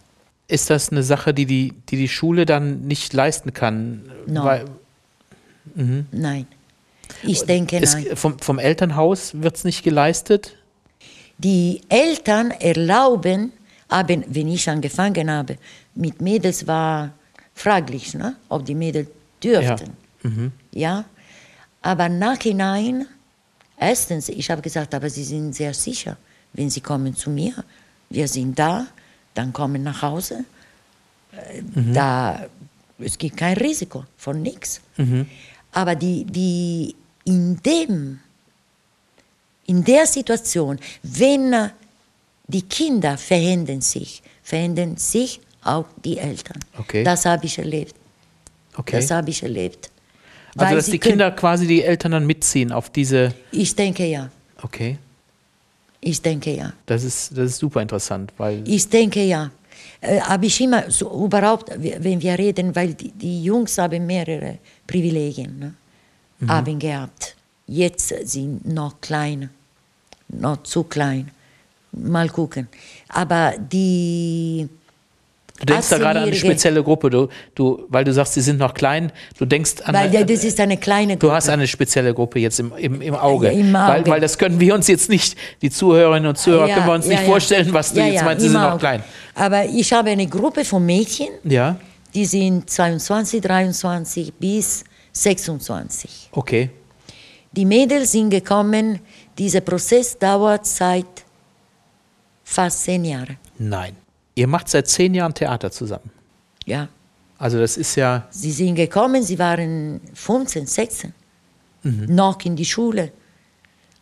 [0.48, 4.10] Ist das eine Sache, die die, die, die Schule dann nicht leisten kann?
[4.26, 4.44] No.
[4.44, 4.64] Weil,
[5.74, 6.06] mhm.
[6.12, 6.46] Nein.
[7.22, 8.16] Ich denke es, nein.
[8.16, 10.56] Vom, vom Elternhaus wird es nicht geleistet?
[11.38, 13.52] Die Eltern erlauben,
[13.88, 15.58] aber wenn ich angefangen habe
[15.94, 17.12] mit Mädels, war
[17.54, 18.36] fraglich, ne?
[18.48, 19.08] ob die Mädels
[19.42, 19.86] dürften.
[19.86, 20.05] Ja.
[20.26, 20.52] Mhm.
[20.72, 21.04] ja?
[21.82, 23.06] Aber nachhinein,
[23.78, 26.16] erstens, ich habe gesagt, aber sie sind sehr sicher,
[26.52, 27.64] wenn sie kommen zu mir,
[28.10, 28.86] wir sind da,
[29.34, 30.44] dann kommen nach Hause.
[31.74, 31.92] Mhm.
[31.92, 32.46] Da,
[32.98, 34.80] es gibt kein Risiko von nichts.
[34.96, 35.26] Mhm.
[35.72, 38.18] Aber die, die in, dem,
[39.66, 41.70] in der Situation, wenn
[42.46, 46.60] die Kinder verändern sich, verändern sich auch die Eltern.
[46.78, 47.02] Okay.
[47.04, 47.94] Das habe ich erlebt.
[48.76, 48.96] Okay.
[48.96, 49.90] Das habe ich erlebt.
[50.56, 53.34] Also, dass die Kinder quasi die Eltern dann mitziehen auf diese.
[53.50, 54.30] Ich denke ja.
[54.62, 54.98] Okay.
[56.00, 56.72] Ich denke ja.
[56.86, 58.62] Das ist, das ist super interessant, weil.
[58.66, 59.50] Ich denke ja.
[60.00, 64.58] Äh, habe ich immer, so überhaupt, wenn wir reden, weil die, die Jungs haben mehrere
[64.86, 65.74] Privilegien ne?
[66.38, 66.50] mhm.
[66.50, 67.34] haben gehabt.
[67.66, 69.50] Jetzt sind noch klein,
[70.28, 71.30] noch zu klein.
[71.92, 72.68] Mal gucken.
[73.08, 74.68] Aber die
[75.58, 78.58] Du denkst da gerade an eine spezielle Gruppe, du, du, weil du sagst, sie sind
[78.58, 79.10] noch klein.
[79.38, 79.94] Du denkst an.
[79.94, 81.26] Weil eine, das ist eine kleine Gruppe.
[81.26, 83.48] Du hast eine spezielle Gruppe jetzt im, im, im Auge.
[83.48, 83.92] Im Auge.
[83.92, 86.94] Weil, weil das können wir uns jetzt nicht, die Zuhörerinnen und Zuhörer, ja, können wir
[86.94, 87.26] uns ja, nicht ja.
[87.26, 88.70] vorstellen, was du jetzt meinst, sie sind Auge.
[88.72, 89.02] noch klein.
[89.34, 91.76] Aber ich habe eine Gruppe von Mädchen, ja.
[92.14, 96.28] die sind 22, 23 bis 26.
[96.32, 96.70] Okay.
[97.52, 99.00] Die Mädels sind gekommen,
[99.38, 101.06] dieser Prozess dauert seit
[102.44, 103.38] fast zehn Jahren.
[103.58, 103.96] Nein.
[104.36, 106.10] Ihr macht seit zehn Jahren Theater zusammen.
[106.66, 106.88] Ja.
[107.38, 108.28] Also das ist ja.
[108.30, 111.12] Sie sind gekommen, sie waren 15, 16,
[111.82, 112.14] mhm.
[112.14, 113.12] noch in die Schule.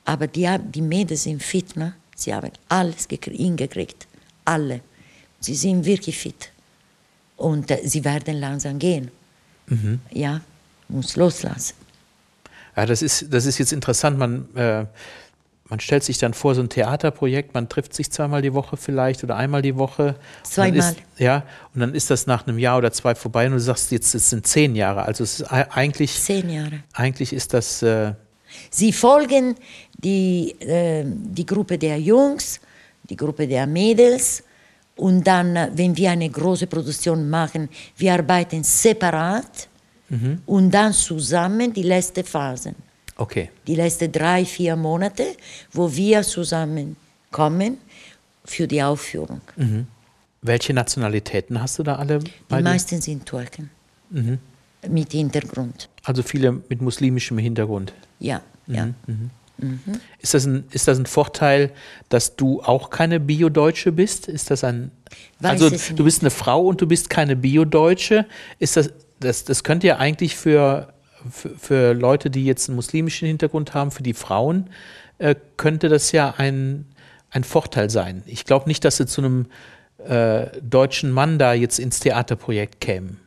[0.05, 1.94] Aber die, die Mädels sind fit, ne?
[2.16, 4.07] Sie haben alles hingekriegt.
[4.44, 4.81] Alle.
[5.40, 6.51] Sie sind wirklich fit.
[7.37, 9.11] Und äh, sie werden langsam gehen.
[9.66, 10.01] Mhm.
[10.11, 10.40] Ja,
[10.88, 11.75] muss loslassen.
[12.77, 14.18] Ja, das ist, das ist jetzt interessant.
[14.18, 14.85] Man, äh,
[15.74, 19.24] man stellt sich dann vor, so ein Theaterprojekt, man trifft sich zweimal die Woche vielleicht
[19.24, 20.14] oder einmal die Woche.
[20.44, 20.92] Zweimal.
[20.92, 21.42] Ist, ja,
[21.74, 24.30] und dann ist das nach einem Jahr oder zwei vorbei und du sagst, jetzt es
[24.30, 25.02] sind zehn Jahre.
[25.02, 26.12] Also es ist eigentlich.
[26.14, 26.84] Zehn Jahre.
[26.92, 27.82] Eigentlich ist das.
[27.82, 28.12] Äh,
[28.70, 29.56] Sie folgen
[29.98, 32.60] die, äh, die Gruppe der Jungs,
[33.10, 34.44] die Gruppe der Mädels
[34.94, 39.68] und dann, äh, wenn wir eine große Produktion machen, wir arbeiten separat
[40.08, 40.40] mhm.
[40.46, 42.76] und dann zusammen die letzte Phase.
[43.16, 43.50] Okay.
[43.66, 45.24] Die letzten drei, vier Monate,
[45.72, 47.79] wo wir zusammenkommen
[48.44, 49.40] für die Aufführung.
[49.57, 49.87] Mhm.
[50.42, 52.18] Welche Nationalitäten hast du da alle?
[52.18, 53.70] die meisten sind Türken.
[54.11, 54.38] Mhm.
[54.88, 55.88] Mit Hintergrund.
[56.03, 57.94] Also viele mit muslimischem Hintergrund.
[58.18, 58.74] Ja, mhm.
[58.74, 58.87] ja.
[59.07, 59.31] Mhm.
[59.59, 59.81] Mhm.
[60.20, 61.70] Ist, das ein, ist das ein Vorteil,
[62.09, 64.29] dass du auch keine Bio-Deutsche bist?
[64.29, 64.90] Ist das ein.
[65.38, 68.27] Weiß also, du bist eine Frau und du bist keine Bio-Deutsche.
[68.59, 70.93] Ist das, das, das könnte ja eigentlich für
[71.30, 74.70] für, für Leute, die jetzt einen muslimischen Hintergrund haben, für die Frauen,
[75.18, 76.87] äh, könnte das ja ein,
[77.30, 78.22] ein Vorteil sein.
[78.26, 79.46] Ich glaube nicht, dass sie zu einem
[80.06, 83.20] äh, deutschen Mann da jetzt ins Theaterprojekt kämen.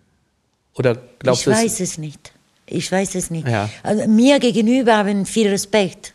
[0.76, 1.52] Oder glaubst du?
[1.52, 2.32] Ich weiß es nicht.
[2.68, 3.48] Ich weiß es nicht.
[3.48, 3.70] Ja.
[3.82, 6.14] Also, mir gegenüber haben viel Respekt.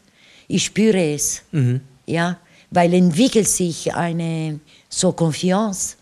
[0.48, 1.42] Ich spüre es.
[1.50, 1.80] Mhm.
[2.06, 2.38] Ja,
[2.70, 5.96] weil entwickelt sich eine so Confiance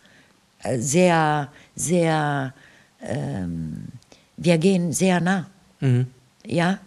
[0.63, 2.53] äh, sehr, sehr,
[3.03, 3.89] ähm,
[4.37, 5.47] wir gehen sehr nah.
[5.81, 6.07] Mhm.
[6.47, 6.79] Ja.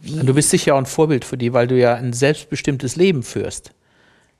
[0.00, 0.18] Wie?
[0.24, 3.72] Du bist sicher auch ein Vorbild für die, weil du ja ein selbstbestimmtes Leben führst.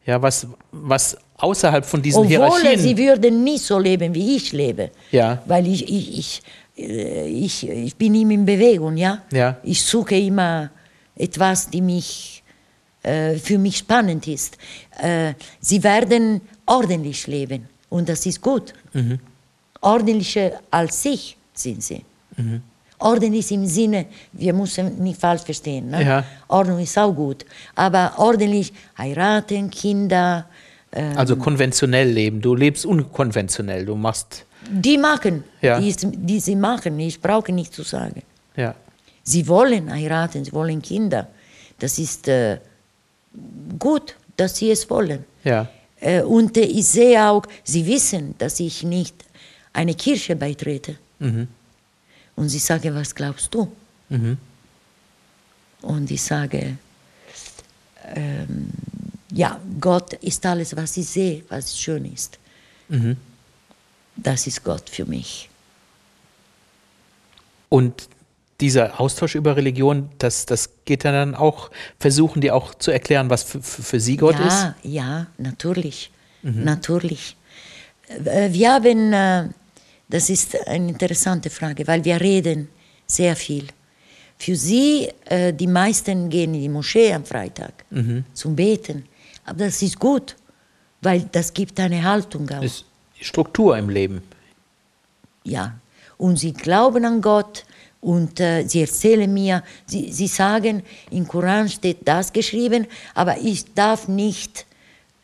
[0.07, 2.78] Ja, was, was außerhalb von diesen Obwohl Hierarchien...
[2.78, 4.91] sie würden nicht so leben, wie ich lebe.
[5.11, 5.43] Ja.
[5.47, 6.43] Weil ich, ich, ich,
[6.78, 9.22] äh, ich, ich bin immer in Bewegung, ja.
[9.33, 9.59] ja.
[9.62, 10.70] Ich suche immer
[11.14, 12.43] etwas, die mich,
[13.03, 14.57] äh, für mich spannend ist.
[14.99, 18.72] Äh, sie werden ordentlich leben und das ist gut.
[18.93, 19.18] Mhm.
[19.80, 22.03] Ordentlicher als ich sind sie.
[22.37, 22.62] Mhm.
[22.99, 25.90] Ordnung ist im Sinne, wir müssen nicht falsch verstehen.
[25.90, 26.05] Ne?
[26.05, 26.24] Ja.
[26.49, 27.44] Ordnung ist auch gut.
[27.74, 30.46] Aber ordentlich heiraten, Kinder.
[30.92, 32.40] Ähm, also konventionell leben.
[32.40, 33.84] Du lebst unkonventionell.
[33.84, 34.44] Du machst.
[34.68, 35.44] Die machen.
[35.61, 35.78] Ja.
[35.80, 36.99] Die, die sie machen.
[36.99, 38.22] Ich brauche nicht zu sagen.
[38.57, 38.74] Ja.
[39.22, 41.28] Sie wollen heiraten, sie wollen Kinder.
[41.78, 42.59] Das ist äh,
[43.78, 45.24] gut, dass sie es wollen.
[45.44, 45.68] Ja.
[46.01, 49.14] Äh, und äh, ich sehe auch, sie wissen, dass ich nicht
[49.72, 50.96] eine Kirche beitrete.
[51.18, 51.49] Mhm.
[52.39, 53.70] Und sie sagen, was glaubst du?
[54.11, 54.39] Mhm.
[55.82, 56.78] Und ich sage,
[58.14, 58.70] ähm,
[59.32, 62.39] ja, Gott ist alles, was ich sehe, was schön ist.
[62.89, 63.16] Mhm.
[64.14, 65.51] Das ist Gott für mich.
[67.68, 68.09] Und
[68.61, 73.43] dieser Austausch über Religion, das, das geht dann auch, versuchen die auch zu erklären, was
[73.43, 74.62] für, für sie Gott ja, ist?
[74.62, 76.12] Ja, ja, natürlich.
[76.43, 76.62] Mhm.
[76.62, 77.36] Natürlich.
[78.07, 79.49] Äh, wir haben, äh,
[80.09, 82.69] das ist eine interessante Frage, weil wir reden
[83.07, 83.67] sehr viel.
[84.39, 88.25] Für sie, äh, die meisten gehen in die Moschee am Freitag mhm.
[88.33, 89.05] zum Beten.
[89.45, 90.37] Aber das ist gut,
[91.03, 92.63] weil das gibt eine Haltung auch.
[92.63, 92.85] Ist
[93.21, 94.23] Struktur im Leben.
[95.45, 95.79] Ja,
[96.19, 97.65] und sie glauben an Gott
[98.01, 103.75] und äh, sie erzählen mir, sie, sie sagen, im Koran steht das geschrieben, aber ich
[103.75, 104.67] darf nicht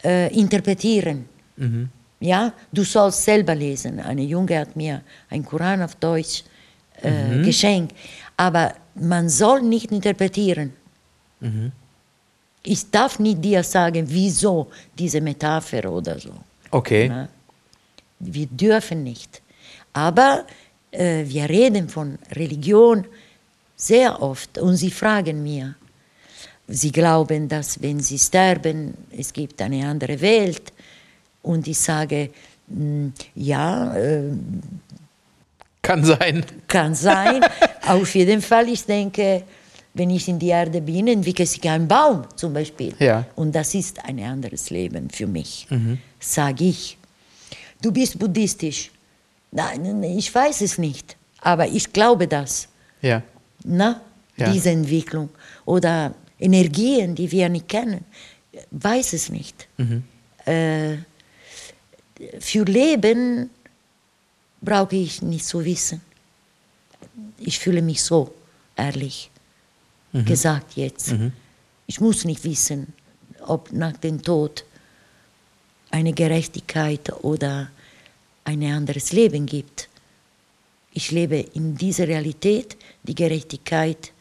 [0.03, 1.27] äh, interpretieren.
[1.57, 1.89] Mhm.
[2.25, 4.01] Ja, du sollst selber lesen.
[4.01, 6.43] Eine Junge hat mir einen Koran auf Deutsch
[7.03, 7.43] äh, mhm.
[7.45, 7.95] geschenkt,
[8.35, 10.73] aber man soll nicht interpretieren.
[11.41, 11.71] Mhm.
[12.63, 14.69] Ich darf nicht dir sagen, wieso
[14.99, 16.33] diese Metapher oder so.
[16.71, 17.09] Okay.
[17.09, 17.29] Ja?
[18.21, 19.43] Wir dürfen nicht.
[19.93, 20.47] Aber
[20.93, 23.05] äh, wir reden von Religion
[23.77, 25.75] sehr oft und sie fragen mir,
[26.69, 30.73] sie glauben, dass wenn sie sterben, es gibt eine andere Welt.
[31.45, 32.31] Und ich sage,
[32.69, 33.95] hm, ja.
[33.95, 34.33] Äh,
[35.83, 36.45] kann sein.
[36.67, 37.45] Kann sein.
[37.87, 39.45] Auf jeden Fall, ich denke,
[39.93, 42.95] wenn ich in die Erde bin, entwickle ich einen Baum zum Beispiel.
[42.99, 43.27] Ja.
[43.37, 45.99] Und das ist ein anderes Leben für mich, mhm.
[46.19, 46.97] sage ich.
[47.81, 48.91] Du bist buddhistisch.
[49.53, 52.69] Nein, ich weiß es nicht, aber ich glaube das.
[53.03, 53.23] Ja.
[53.63, 54.01] Na,
[54.37, 54.51] ja.
[54.51, 55.29] diese Entwicklung.
[55.67, 58.05] Oder Energien, die wir nicht kennen.
[58.71, 59.69] Weiß es nicht.
[59.77, 60.03] Mhm.
[60.47, 60.97] Äh,
[62.39, 63.51] für Leben
[64.61, 66.01] brauche ich nicht zu wissen.
[67.39, 68.35] Ich fühle mich so,
[68.77, 69.31] ehrlich
[70.13, 70.25] mhm.
[70.25, 71.13] gesagt jetzt.
[71.13, 71.33] Mhm.
[71.87, 72.93] Ich muss nicht wissen,
[73.47, 74.65] ob nach dem Tod
[75.91, 77.71] eine Gerechtigkeit oder
[78.45, 79.89] ein anderes Leben gibt.
[80.93, 84.13] Ich lebe in dieser Realität, die Gerechtigkeit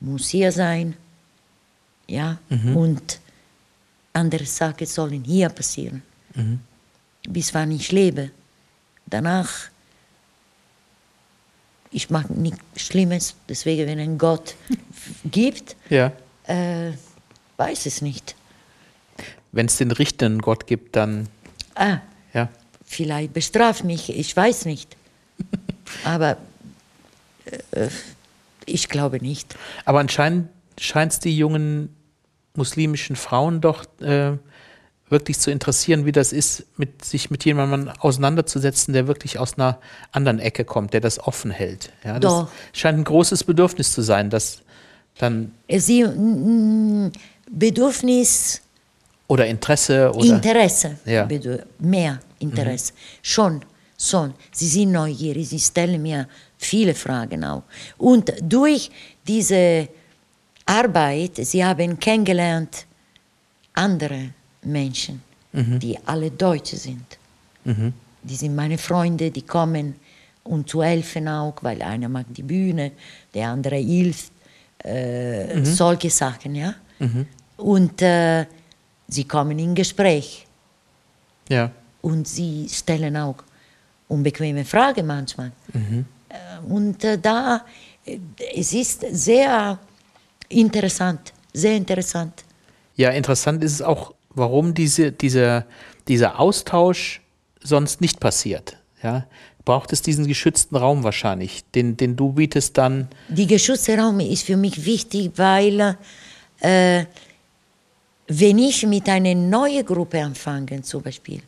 [0.00, 0.96] muss hier sein,
[2.06, 2.76] ja, mhm.
[2.76, 3.20] und
[4.12, 6.02] andere Sachen sollen hier passieren,
[6.34, 6.60] mhm.
[7.28, 8.30] Bis wann ich lebe.
[9.06, 9.68] Danach,
[11.90, 14.54] ich mache nichts Schlimmes, deswegen, wenn ein Gott
[15.24, 16.12] gibt, ja.
[16.46, 16.92] äh,
[17.56, 18.36] weiß es nicht.
[19.52, 21.28] Wenn es den richtenden Gott gibt, dann.
[21.74, 21.98] Ah,
[22.32, 22.48] ja.
[22.84, 24.96] Vielleicht bestraft mich, ich weiß nicht.
[26.04, 26.36] Aber
[27.72, 27.88] äh,
[28.66, 29.56] ich glaube nicht.
[29.84, 30.48] Aber anscheinend
[30.78, 31.94] scheint es die jungen
[32.54, 34.36] muslimischen Frauen doch äh,
[35.10, 39.78] wirklich zu interessieren, wie das ist, mit, sich mit jemandem auseinanderzusetzen, der wirklich aus einer
[40.12, 41.92] anderen Ecke kommt, der das offen hält.
[42.04, 42.48] Ja, das doch.
[42.72, 44.62] scheint ein großes Bedürfnis zu sein, dass
[45.18, 45.52] dann.
[45.68, 46.04] Sie,
[47.50, 48.62] Bedürfnis.
[49.26, 50.12] Oder Interesse.
[50.14, 50.96] Oder, Interesse.
[51.04, 51.28] Ja.
[51.78, 52.92] Mehr Interesse.
[52.92, 52.96] Mhm.
[53.22, 53.64] Schon,
[53.98, 54.34] schon.
[54.52, 56.26] Sie sind neugierig, sie stellen mir
[56.58, 57.62] viele Fragen auch.
[57.98, 58.90] Und durch
[59.26, 59.88] diese
[60.66, 62.86] Arbeit, sie haben kennengelernt
[63.74, 64.30] andere
[64.62, 65.78] Menschen, mhm.
[65.78, 67.18] die alle Deutsche sind.
[67.64, 67.92] Mhm.
[68.22, 69.94] Die sind meine Freunde, die kommen
[70.42, 72.92] um zu helfen auch, weil einer mag die Bühne,
[73.34, 74.32] der andere hilft,
[74.82, 75.64] äh, mhm.
[75.64, 76.74] solche Sachen, ja.
[76.98, 77.26] Mhm.
[77.58, 78.46] Und äh,
[79.06, 80.46] sie kommen in Gespräch.
[81.48, 81.70] Ja
[82.02, 83.36] und sie stellen auch
[84.08, 85.52] unbequeme Fragen manchmal.
[85.72, 86.04] Mhm.
[86.28, 87.64] Äh, und äh, da,
[88.04, 88.18] äh,
[88.54, 89.78] es ist sehr
[90.48, 92.44] interessant, sehr interessant.
[92.96, 95.66] Ja, interessant ist es auch, warum diese, diese,
[96.08, 97.20] dieser Austausch
[97.62, 98.76] sonst nicht passiert.
[99.02, 99.26] Ja?
[99.64, 103.08] Braucht es diesen geschützten Raum wahrscheinlich, den, den du bietest dann?
[103.28, 105.96] Die geschützte Raum ist für mich wichtig, weil
[106.60, 107.04] äh,
[108.26, 111.42] wenn ich mit einer neuen Gruppe anfange, zum Beispiel,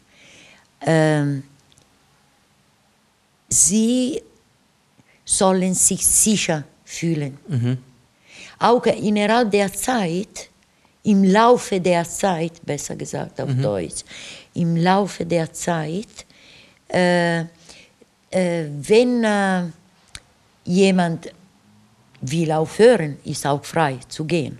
[0.85, 1.45] ähm,
[3.49, 4.20] sie
[5.24, 7.39] sollen sich sicher fühlen.
[7.49, 7.78] Mhm.
[8.59, 10.51] Auch innerhalb der Zeit,
[11.05, 13.62] im Laufe der Zeit, besser gesagt auf mhm.
[13.62, 14.05] Deutsch,
[14.55, 16.26] im Laufe der Zeit,
[16.88, 17.46] äh, äh,
[18.30, 19.64] wenn äh,
[20.64, 21.32] jemand
[22.20, 24.59] will aufhören, ist auch frei zu gehen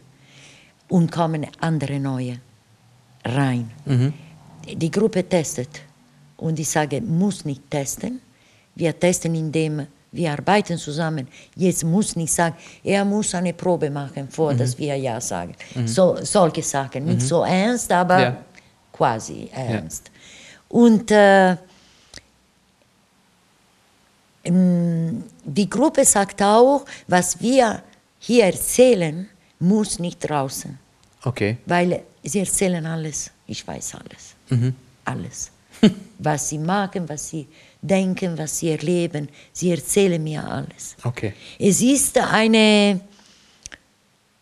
[0.89, 2.39] und kommen andere neue
[3.25, 3.71] rein.
[3.85, 4.13] Mhm.
[4.67, 5.81] Die Gruppe testet
[6.37, 8.21] und ich sage, muss nicht testen.
[8.75, 11.27] Wir testen, indem wir arbeiten zusammen.
[11.57, 12.55] Jetzt muss nicht sagen,
[12.85, 14.59] er muss eine Probe machen, vor mhm.
[14.59, 15.55] dass wir Ja sagen.
[15.75, 15.89] Mhm.
[15.89, 17.27] So, solche Sachen, nicht mhm.
[17.27, 18.37] so ernst, aber ja.
[18.93, 20.07] quasi ernst.
[20.07, 20.13] Ja.
[20.69, 21.57] Und äh,
[24.45, 27.83] die Gruppe sagt auch, was wir
[28.19, 30.79] hier erzählen, muss nicht draußen.
[31.25, 31.59] Okay.
[31.67, 33.31] Weil sie erzählen alles.
[33.47, 34.35] Ich weiß alles.
[34.51, 34.75] Mhm.
[35.05, 35.51] Alles.
[36.19, 37.47] was sie machen, was sie
[37.83, 39.29] denken, was sie erleben.
[39.53, 40.97] Sie erzählen mir alles.
[41.03, 41.35] Okay.
[41.59, 43.01] Es ist eine,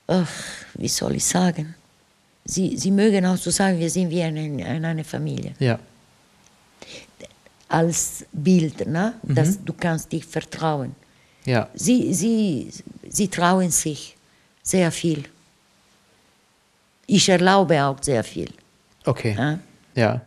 [0.07, 0.31] ach,
[0.75, 1.75] wie soll ich sagen?
[2.45, 5.55] Sie, sie mögen auch so sagen, wir sind wie eine, eine Familie.
[5.59, 5.79] Ja.
[7.69, 9.15] Als Bild, ne?
[9.23, 9.35] Mhm.
[9.35, 10.95] dass du kannst dich vertrauen.
[11.45, 11.69] Ja.
[11.75, 12.71] Sie, sie,
[13.09, 14.17] sie trauen sich
[14.63, 15.25] sehr viel.
[17.07, 18.53] Ich erlaube auch sehr viel.
[19.05, 19.35] Okay.
[19.37, 19.59] Ja.
[19.95, 20.21] ja.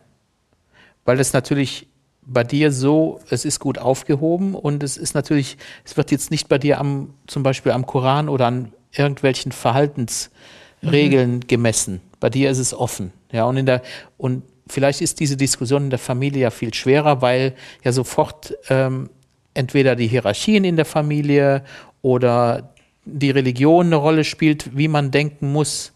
[1.04, 1.86] Weil das natürlich
[2.26, 6.48] bei dir so, es ist gut aufgehoben und es ist natürlich, es wird jetzt nicht
[6.48, 11.46] bei dir am, zum Beispiel am Koran oder an irgendwelchen Verhaltensregeln mhm.
[11.46, 12.00] gemessen.
[12.20, 13.12] Bei dir ist es offen.
[13.32, 13.82] Ja, und in der,
[14.16, 19.10] und vielleicht ist diese Diskussion in der Familie ja viel schwerer, weil ja sofort ähm,
[19.52, 21.64] entweder die Hierarchien in der Familie
[22.02, 25.92] oder die Religion eine Rolle spielt, wie man denken muss.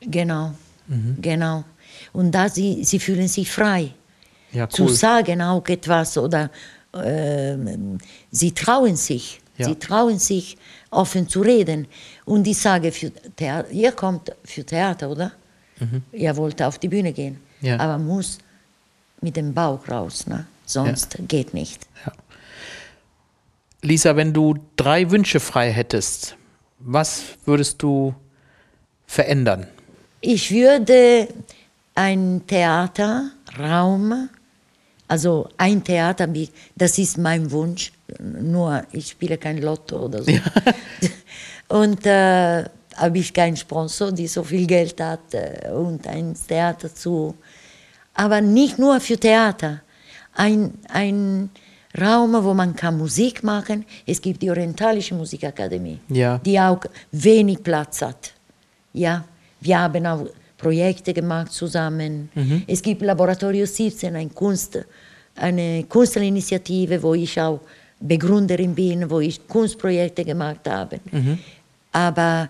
[0.00, 0.54] Genau,
[0.86, 1.18] mhm.
[1.20, 1.64] genau.
[2.12, 3.92] Und da sie, sie fühlen sich frei
[4.54, 4.70] ja, cool.
[4.70, 6.50] zu sagen auch etwas oder
[6.94, 7.56] äh,
[8.30, 9.66] sie trauen sich, ja.
[9.66, 10.56] sie trauen sich
[10.90, 11.86] offen zu reden.
[12.24, 15.32] Und ich sage, für Theater, ihr kommt für Theater, oder?
[15.80, 16.02] Mhm.
[16.12, 17.78] Ihr wollt auf die Bühne gehen, ja.
[17.78, 18.38] aber muss
[19.20, 20.46] mit dem Bauch raus, ne?
[20.66, 21.24] sonst ja.
[21.26, 21.86] geht nicht.
[23.82, 26.36] Lisa, wenn du drei Wünsche frei hättest,
[26.78, 28.14] was würdest du
[29.06, 29.66] verändern?
[30.22, 31.28] Ich würde
[31.94, 34.30] ein Theaterraum
[35.14, 36.28] also ein Theater,
[36.74, 37.92] das ist mein Wunsch.
[38.18, 40.30] Nur ich spiele kein Lotto oder so.
[40.32, 40.42] Ja.
[41.68, 42.64] Und äh,
[42.96, 47.34] habe ich keinen Sponsor, der so viel Geld hat äh, und ein Theater zu.
[48.14, 49.82] Aber nicht nur für Theater.
[50.34, 51.50] Ein, ein
[52.00, 53.66] Raum, wo man kann Musik machen.
[53.66, 53.84] kann.
[54.06, 56.38] Es gibt die Orientalische Musikakademie, ja.
[56.38, 58.32] die auch wenig Platz hat.
[58.92, 59.24] Ja,
[59.60, 60.26] wir haben auch
[60.64, 62.30] Projekte gemacht zusammen.
[62.34, 62.62] Mhm.
[62.66, 64.78] Es gibt Laboratorio 17, ein Kunst,
[65.36, 67.60] eine Kunstinitiative, wo ich auch
[68.00, 71.00] Begründerin bin, wo ich Kunstprojekte gemacht habe.
[71.12, 71.38] Mhm.
[71.92, 72.48] Aber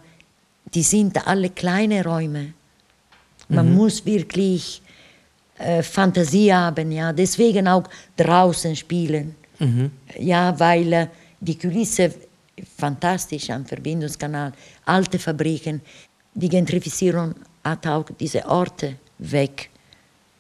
[0.73, 2.53] die sind alle kleine Räume.
[3.49, 3.75] Man mhm.
[3.75, 4.81] muss wirklich
[5.59, 7.13] äh, Fantasie haben, ja.
[7.13, 7.85] Deswegen auch
[8.17, 9.35] draußen spielen.
[9.59, 9.91] Mhm.
[10.21, 11.07] Ja, weil äh,
[11.41, 12.13] die Kulisse
[12.77, 14.53] fantastisch am Verbindungskanal,
[14.85, 15.81] alte Fabriken,
[16.33, 17.35] die Gentrifizierung
[17.65, 19.71] hat auch diese Orte weg,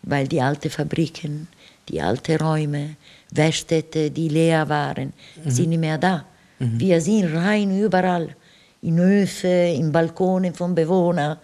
[0.02, 1.48] weil die alten Fabriken,
[1.88, 2.96] die alten Räume,
[3.30, 5.12] Werkstätte, die leer waren,
[5.42, 5.50] mhm.
[5.50, 6.24] sind nicht mehr da.
[6.58, 6.78] Mhm.
[6.78, 8.36] Wir sind rein überall,
[8.82, 11.38] in Höfe, in Balkonen von Bewohnern.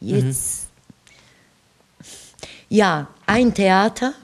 [0.00, 0.68] Jetzt,
[1.98, 2.06] mhm.
[2.70, 4.14] ja, ein Theater,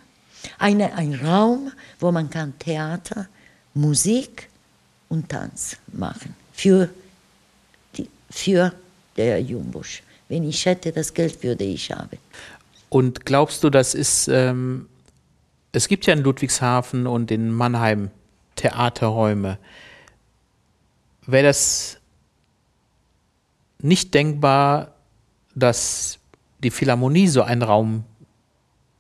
[0.59, 3.29] eine, ein Raum, wo man kann Theater,
[3.75, 4.49] Musik
[5.09, 6.89] und Tanz machen für,
[7.97, 8.73] die, für
[9.17, 10.03] der Jungbusch.
[10.29, 12.19] Wenn ich hätte, das Geld würde ich haben.
[12.89, 14.89] Und glaubst du, das ist, ähm,
[15.73, 18.11] es gibt ja in Ludwigshafen und in Mannheim
[18.57, 19.59] Theaterräume.
[21.27, 21.99] Wäre das
[23.79, 24.93] nicht denkbar,
[25.55, 26.19] dass
[26.63, 28.05] die Philharmonie so ein Raum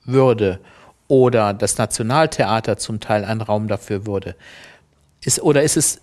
[0.04, 0.60] würde
[1.08, 4.34] oder das Nationaltheater zum Teil ein Raum dafür würde?
[5.22, 6.00] Ist, oder ist es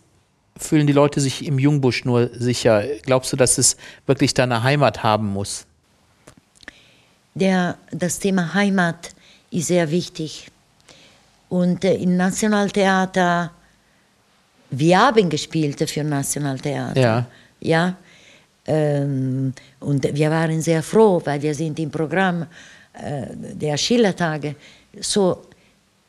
[0.57, 2.83] fühlen die Leute sich im Jungbusch nur sicher?
[3.03, 5.65] Glaubst du, dass es wirklich da eine Heimat haben muss?
[7.33, 9.11] Der, das Thema Heimat
[9.51, 10.47] ist sehr wichtig.
[11.49, 13.51] Und äh, im Nationaltheater,
[14.69, 16.99] wir haben gespielt für Nationaltheater.
[16.99, 17.25] Ja.
[17.59, 17.95] ja
[18.67, 22.45] ähm, und wir waren sehr froh, weil wir sind im Programm
[22.93, 24.55] äh, der Schillertage.
[24.99, 25.41] So,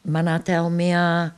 [0.04, 1.32] man hatte auch mehr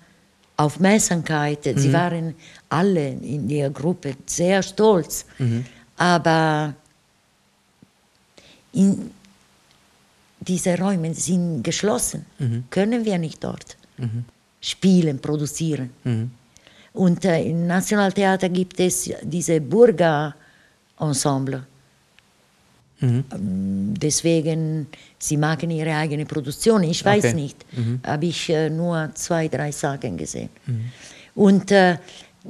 [0.57, 1.67] Aufmerksamkeit.
[1.67, 1.79] Mhm.
[1.79, 2.35] Sie waren
[2.69, 5.25] alle in der Gruppe sehr stolz.
[5.39, 5.65] Mhm.
[5.97, 6.75] Aber
[8.73, 9.11] in,
[10.41, 12.27] diese Räume sind geschlossen.
[12.39, 12.65] Mhm.
[12.71, 14.25] Können wir nicht dort mhm.
[14.61, 15.91] spielen, produzieren.
[16.05, 16.31] Mhm.
[16.93, 21.67] Und äh, im Nationaltheater gibt es diese Burga-Ensemble.
[23.01, 23.25] Mhm.
[23.33, 24.87] Ähm, deswegen,
[25.19, 26.83] sie machen ihre eigene Produktion.
[26.85, 27.35] Ich weiß okay.
[27.35, 27.65] nicht.
[27.77, 28.01] Mhm.
[28.05, 30.51] Habe ich äh, nur zwei, drei Sachen gesehen.
[30.67, 30.85] Mhm.
[31.35, 31.97] Und äh,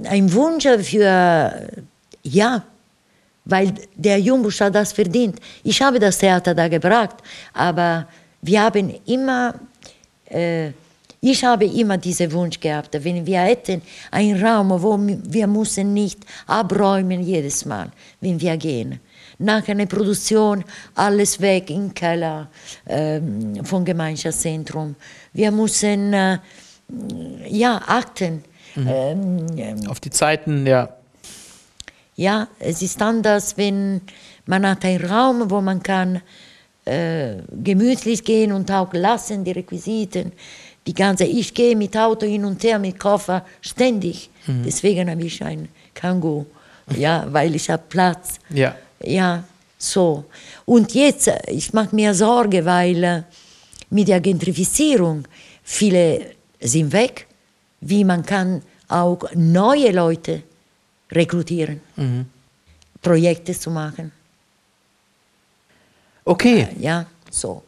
[0.05, 1.69] ein Wunsch für,
[2.23, 2.65] ja,
[3.45, 5.39] weil der Jumbusch hat das verdient.
[5.63, 7.17] Ich habe das Theater da gebracht,
[7.53, 8.07] aber
[8.43, 9.55] wir haben immer,
[10.31, 10.71] äh,
[11.21, 16.21] ich habe immer diesen Wunsch gehabt, wenn wir hätten einen Raum, wo wir müssen nicht
[16.47, 17.91] abräumen jedes Mal,
[18.21, 19.01] wenn wir gehen.
[19.39, 20.65] Nach einer Produktion
[20.95, 22.49] alles weg im Keller
[22.87, 24.95] ähm, vom Gemeinschaftszentrum.
[25.33, 26.39] Wir müssen äh,
[27.49, 28.45] ja achten.
[28.75, 29.47] Mhm.
[29.57, 30.89] Ähm, Auf die Zeiten, ja.
[32.17, 34.01] Ja, es ist anders, wenn
[34.47, 36.21] man hat einen Raum, wo man kann
[36.85, 40.33] äh, gemütlich gehen und auch lassen die Requisiten.
[40.87, 44.31] Die ganze, ich gehe mit Auto hin und her mit Koffer ständig.
[44.47, 44.63] Mhm.
[44.65, 46.47] Deswegen habe ich ein Kangoo,
[46.95, 48.39] ja, weil ich habe Platz.
[48.51, 48.77] Ja.
[49.05, 49.45] Ja,
[49.79, 50.25] so.
[50.65, 53.23] Und jetzt, ich mache mir Sorge, weil äh,
[53.91, 55.27] mit der Gentrifizierung
[55.63, 57.27] viele sind weg,
[57.81, 60.43] wie man kann auch neue Leute
[61.11, 62.27] rekrutieren, mhm.
[63.03, 64.13] Projekte zu machen.
[66.25, 66.63] Okay.
[66.63, 67.63] Äh, ja, so.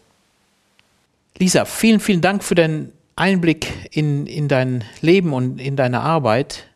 [1.38, 6.66] Lisa, vielen, vielen Dank für deinen Einblick in, in dein Leben und in deine Arbeit.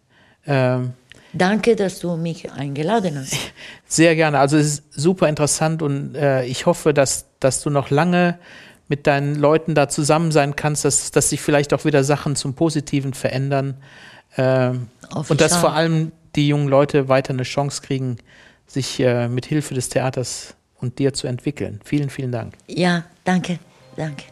[0.47, 0.93] Ähm,
[1.33, 3.37] Danke, dass du mich eingeladen hast.
[3.87, 4.39] Sehr gerne.
[4.39, 8.39] Also es ist super interessant und äh, ich hoffe, dass, dass du noch lange
[8.89, 12.55] mit deinen Leuten da zusammen sein kannst, dass, dass sich vielleicht auch wieder Sachen zum
[12.55, 13.77] Positiven verändern.
[14.37, 14.73] Äh,
[15.29, 18.17] und dass vor allem die jungen Leute weiter eine Chance kriegen,
[18.67, 21.81] sich äh, mit Hilfe des Theaters und dir zu entwickeln.
[21.85, 22.55] Vielen, vielen Dank.
[22.67, 23.59] Ja, danke,
[23.97, 24.25] danke.